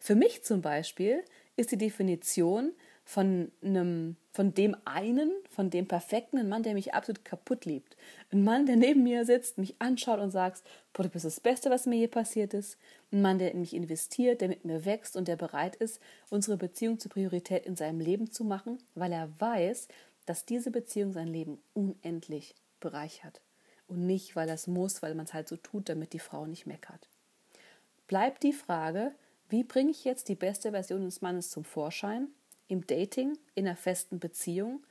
Für 0.00 0.16
mich 0.16 0.42
zum 0.42 0.62
Beispiel 0.62 1.22
ist 1.56 1.70
die 1.70 1.78
Definition 1.78 2.72
von 3.04 3.50
einem, 3.62 4.16
von 4.32 4.54
dem 4.54 4.76
einen, 4.84 5.30
von 5.50 5.70
dem 5.70 5.86
perfekten, 5.86 6.38
ein 6.38 6.48
Mann, 6.48 6.62
der 6.62 6.74
mich 6.74 6.94
absolut 6.94 7.24
kaputt 7.24 7.64
liebt. 7.64 7.96
Ein 8.32 8.44
Mann, 8.44 8.66
der 8.66 8.76
neben 8.76 9.02
mir 9.02 9.24
sitzt, 9.24 9.58
mich 9.58 9.74
anschaut 9.80 10.20
und 10.20 10.30
sagt, 10.30 10.62
boah, 10.92 11.02
du 11.02 11.08
bist 11.08 11.24
das 11.24 11.40
Beste, 11.40 11.70
was 11.70 11.86
mir 11.86 11.96
je 11.96 12.06
passiert 12.08 12.54
ist. 12.54 12.78
Ein 13.12 13.22
Mann, 13.22 13.38
der 13.38 13.52
in 13.52 13.60
mich 13.60 13.74
investiert, 13.74 14.40
der 14.40 14.48
mit 14.48 14.64
mir 14.64 14.84
wächst 14.84 15.16
und 15.16 15.28
der 15.28 15.36
bereit 15.36 15.76
ist, 15.76 16.00
unsere 16.30 16.56
Beziehung 16.56 16.98
zur 16.98 17.10
Priorität 17.10 17.66
in 17.66 17.76
seinem 17.76 18.00
Leben 18.00 18.30
zu 18.30 18.44
machen, 18.44 18.78
weil 18.94 19.12
er 19.12 19.28
weiß, 19.38 19.88
dass 20.26 20.44
diese 20.44 20.70
Beziehung 20.70 21.12
sein 21.12 21.28
Leben 21.28 21.58
unendlich 21.74 22.54
bereichert. 22.80 23.40
Und 23.88 24.06
nicht, 24.06 24.36
weil 24.36 24.48
es 24.48 24.66
muss, 24.66 25.02
weil 25.02 25.14
man 25.14 25.26
es 25.26 25.34
halt 25.34 25.48
so 25.48 25.56
tut, 25.56 25.88
damit 25.88 26.12
die 26.12 26.18
Frau 26.18 26.46
nicht 26.46 26.66
meckert. 26.66 27.08
Bleibt 28.06 28.42
die 28.42 28.52
Frage, 28.52 29.14
wie 29.48 29.64
bringe 29.64 29.90
ich 29.90 30.04
jetzt 30.04 30.28
die 30.28 30.34
beste 30.34 30.70
Version 30.70 31.04
des 31.04 31.20
Mannes 31.20 31.50
zum 31.50 31.64
Vorschein? 31.64 32.28
im 32.72 32.86
Dating, 32.86 33.38
in 33.54 33.66
einer 33.66 33.76
festen 33.76 34.18
Beziehung 34.18 34.82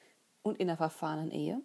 und 0.44 0.60
in 0.60 0.70
einer 0.70 0.78
verfahrenen 0.78 1.32
Ehe. 1.32 1.60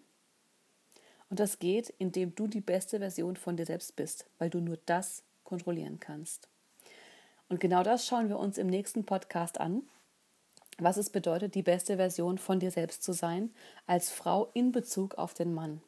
Und 1.29 1.41
das 1.41 1.59
geht, 1.59 1.91
indem 1.99 2.35
du 2.35 2.47
die 2.47 2.63
beste 2.63 2.99
Version 2.99 3.37
von 3.37 3.57
dir 3.57 3.67
selbst 3.67 3.97
bist, 3.97 4.27
weil 4.39 4.49
du 4.49 4.61
nur 4.61 4.79
das 4.87 5.23
kontrollieren 5.45 6.01
kannst. 6.01 6.49
Und 7.49 7.61
genau 7.61 7.83
das 7.83 8.07
schauen 8.07 8.29
wir 8.29 8.39
uns 8.39 8.57
im 8.57 8.67
nächsten 8.67 9.05
Podcast 9.05 9.61
an, 9.61 9.83
was 10.79 10.97
es 10.97 11.11
bedeutet, 11.11 11.55
die 11.55 11.63
beste 11.63 11.97
Version 11.97 12.39
von 12.39 12.61
dir 12.61 12.71
selbst 12.71 13.03
zu 13.03 13.13
sein, 13.13 13.55
als 13.87 14.11
Frau 14.11 14.51
in 14.55 14.73
Bezug 14.73 15.15
auf 15.17 15.35
den 15.35 15.55
Mann. 15.55 15.81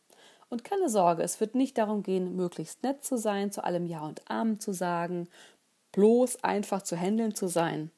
Und 0.48 0.64
keine 0.64 0.88
Sorge, 0.88 1.22
es 1.22 1.40
wird 1.40 1.54
nicht 1.54 1.76
darum 1.76 2.02
gehen, 2.02 2.34
möglichst 2.36 2.82
nett 2.82 3.04
zu 3.04 3.18
sein, 3.18 3.52
zu 3.52 3.64
allem 3.64 3.86
Ja 3.86 4.00
und 4.00 4.22
Amen 4.30 4.60
zu 4.60 4.72
sagen, 4.72 5.28
bloß 5.92 6.42
einfach 6.42 6.82
zu 6.82 6.96
handeln 6.96 7.34
zu 7.34 7.48
sein, 7.48 7.90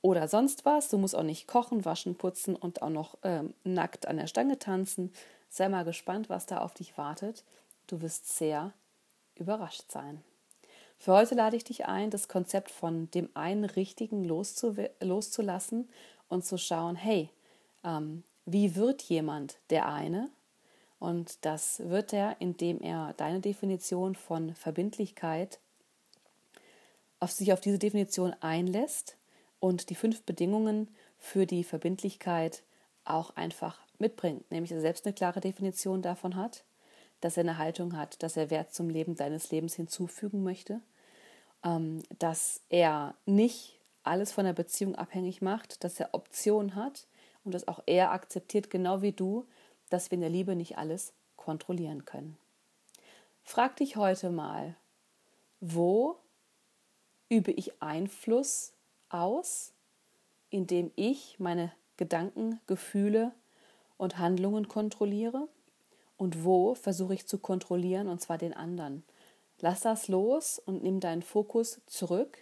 oder 0.00 0.28
sonst 0.28 0.64
was. 0.64 0.88
Du 0.88 0.98
musst 0.98 1.16
auch 1.16 1.22
nicht 1.22 1.46
kochen, 1.46 1.84
waschen, 1.84 2.16
putzen 2.16 2.56
und 2.56 2.82
auch 2.82 2.90
noch 2.90 3.18
ähm, 3.22 3.54
nackt 3.64 4.06
an 4.06 4.16
der 4.16 4.26
Stange 4.26 4.58
tanzen. 4.58 5.12
Sei 5.48 5.68
mal 5.68 5.84
gespannt, 5.84 6.28
was 6.28 6.46
da 6.46 6.58
auf 6.58 6.74
dich 6.74 6.96
wartet. 6.98 7.44
Du 7.86 8.00
wirst 8.00 8.36
sehr 8.36 8.72
überrascht 9.34 9.90
sein. 9.90 10.22
Für 10.98 11.12
heute 11.12 11.36
lade 11.36 11.56
ich 11.56 11.64
dich 11.64 11.86
ein, 11.86 12.10
das 12.10 12.28
Konzept 12.28 12.70
von 12.70 13.10
dem 13.12 13.28
einen 13.34 13.64
Richtigen 13.64 14.24
loszulassen 14.24 15.88
und 16.28 16.44
zu 16.44 16.58
schauen, 16.58 16.96
hey, 16.96 17.30
ähm, 17.84 18.22
wie 18.46 18.76
wird 18.76 19.02
jemand 19.02 19.58
der 19.70 19.88
eine? 19.88 20.30
Und 20.98 21.44
das 21.44 21.80
wird 21.80 22.12
er, 22.12 22.40
indem 22.40 22.80
er 22.80 23.14
deine 23.16 23.40
Definition 23.40 24.14
von 24.14 24.54
Verbindlichkeit 24.54 25.60
auf 27.20 27.30
sich 27.30 27.52
auf 27.52 27.60
diese 27.60 27.78
Definition 27.78 28.34
einlässt 28.40 29.16
und 29.60 29.90
die 29.90 29.94
fünf 29.94 30.22
Bedingungen 30.22 30.88
für 31.18 31.46
die 31.46 31.64
Verbindlichkeit 31.64 32.62
auch 33.04 33.34
einfach 33.36 33.80
mitbringt, 33.98 34.50
nämlich 34.50 34.70
dass 34.70 34.78
er 34.78 34.82
selbst 34.82 35.06
eine 35.06 35.14
klare 35.14 35.40
Definition 35.40 36.02
davon 36.02 36.36
hat, 36.36 36.64
dass 37.20 37.36
er 37.36 37.42
eine 37.42 37.58
Haltung 37.58 37.96
hat, 37.96 38.22
dass 38.22 38.36
er 38.36 38.50
Wert 38.50 38.72
zum 38.72 38.88
Leben 38.88 39.16
deines 39.16 39.50
Lebens 39.50 39.74
hinzufügen 39.74 40.44
möchte, 40.44 40.80
ähm, 41.64 42.02
dass 42.18 42.60
er 42.68 43.14
nicht 43.26 43.77
alles 44.08 44.32
von 44.32 44.44
der 44.44 44.52
Beziehung 44.52 44.94
abhängig 44.94 45.42
macht, 45.42 45.84
dass 45.84 46.00
er 46.00 46.14
Optionen 46.14 46.74
hat 46.74 47.06
und 47.44 47.52
dass 47.52 47.68
auch 47.68 47.80
er 47.86 48.12
akzeptiert, 48.12 48.70
genau 48.70 49.02
wie 49.02 49.12
du, 49.12 49.46
dass 49.90 50.10
wir 50.10 50.16
in 50.16 50.22
der 50.22 50.30
Liebe 50.30 50.56
nicht 50.56 50.78
alles 50.78 51.12
kontrollieren 51.36 52.04
können. 52.04 52.36
Frag 53.42 53.76
dich 53.76 53.96
heute 53.96 54.30
mal, 54.30 54.74
wo 55.60 56.18
übe 57.28 57.50
ich 57.50 57.82
Einfluss 57.82 58.72
aus, 59.08 59.72
indem 60.50 60.90
ich 60.96 61.38
meine 61.38 61.72
Gedanken, 61.96 62.60
Gefühle 62.66 63.32
und 63.96 64.18
Handlungen 64.18 64.68
kontrolliere? 64.68 65.48
Und 66.16 66.44
wo 66.44 66.74
versuche 66.74 67.14
ich 67.14 67.26
zu 67.26 67.38
kontrollieren, 67.38 68.08
und 68.08 68.20
zwar 68.20 68.38
den 68.38 68.52
anderen? 68.52 69.04
Lass 69.60 69.80
das 69.80 70.08
los 70.08 70.58
und 70.58 70.82
nimm 70.82 71.00
deinen 71.00 71.22
Fokus 71.22 71.80
zurück 71.86 72.38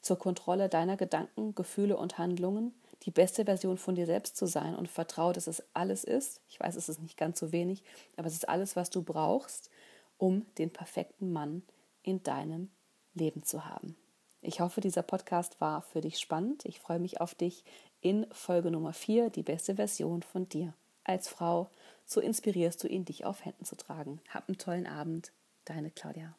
zur 0.00 0.18
Kontrolle 0.18 0.68
deiner 0.68 0.96
Gedanken, 0.96 1.54
Gefühle 1.54 1.96
und 1.96 2.18
Handlungen, 2.18 2.74
die 3.02 3.10
beste 3.10 3.44
Version 3.44 3.78
von 3.78 3.94
dir 3.94 4.06
selbst 4.06 4.36
zu 4.36 4.46
sein 4.46 4.76
und 4.76 4.88
vertraue, 4.88 5.32
dass 5.32 5.46
es 5.46 5.62
alles 5.72 6.04
ist. 6.04 6.40
Ich 6.48 6.60
weiß, 6.60 6.76
es 6.76 6.88
ist 6.88 7.00
nicht 7.00 7.16
ganz 7.16 7.38
so 7.38 7.52
wenig, 7.52 7.82
aber 8.16 8.26
es 8.26 8.34
ist 8.34 8.48
alles, 8.48 8.76
was 8.76 8.90
du 8.90 9.02
brauchst, 9.02 9.70
um 10.18 10.46
den 10.58 10.70
perfekten 10.70 11.32
Mann 11.32 11.62
in 12.02 12.22
deinem 12.22 12.70
Leben 13.14 13.42
zu 13.42 13.64
haben. 13.64 13.96
Ich 14.42 14.60
hoffe, 14.60 14.80
dieser 14.80 15.02
Podcast 15.02 15.60
war 15.60 15.82
für 15.82 16.00
dich 16.00 16.18
spannend. 16.18 16.64
Ich 16.64 16.80
freue 16.80 16.98
mich 16.98 17.20
auf 17.20 17.34
dich 17.34 17.64
in 18.00 18.26
Folge 18.32 18.70
Nummer 18.70 18.92
4, 18.92 19.28
die 19.30 19.42
beste 19.42 19.76
Version 19.76 20.22
von 20.22 20.48
dir. 20.48 20.74
Als 21.04 21.28
Frau, 21.28 21.68
so 22.06 22.20
inspirierst 22.20 22.82
du 22.82 22.88
ihn, 22.88 23.04
dich 23.04 23.24
auf 23.24 23.44
Händen 23.44 23.64
zu 23.64 23.76
tragen. 23.76 24.20
Hab 24.28 24.48
einen 24.48 24.58
tollen 24.58 24.86
Abend, 24.86 25.32
deine 25.64 25.90
Claudia. 25.90 26.34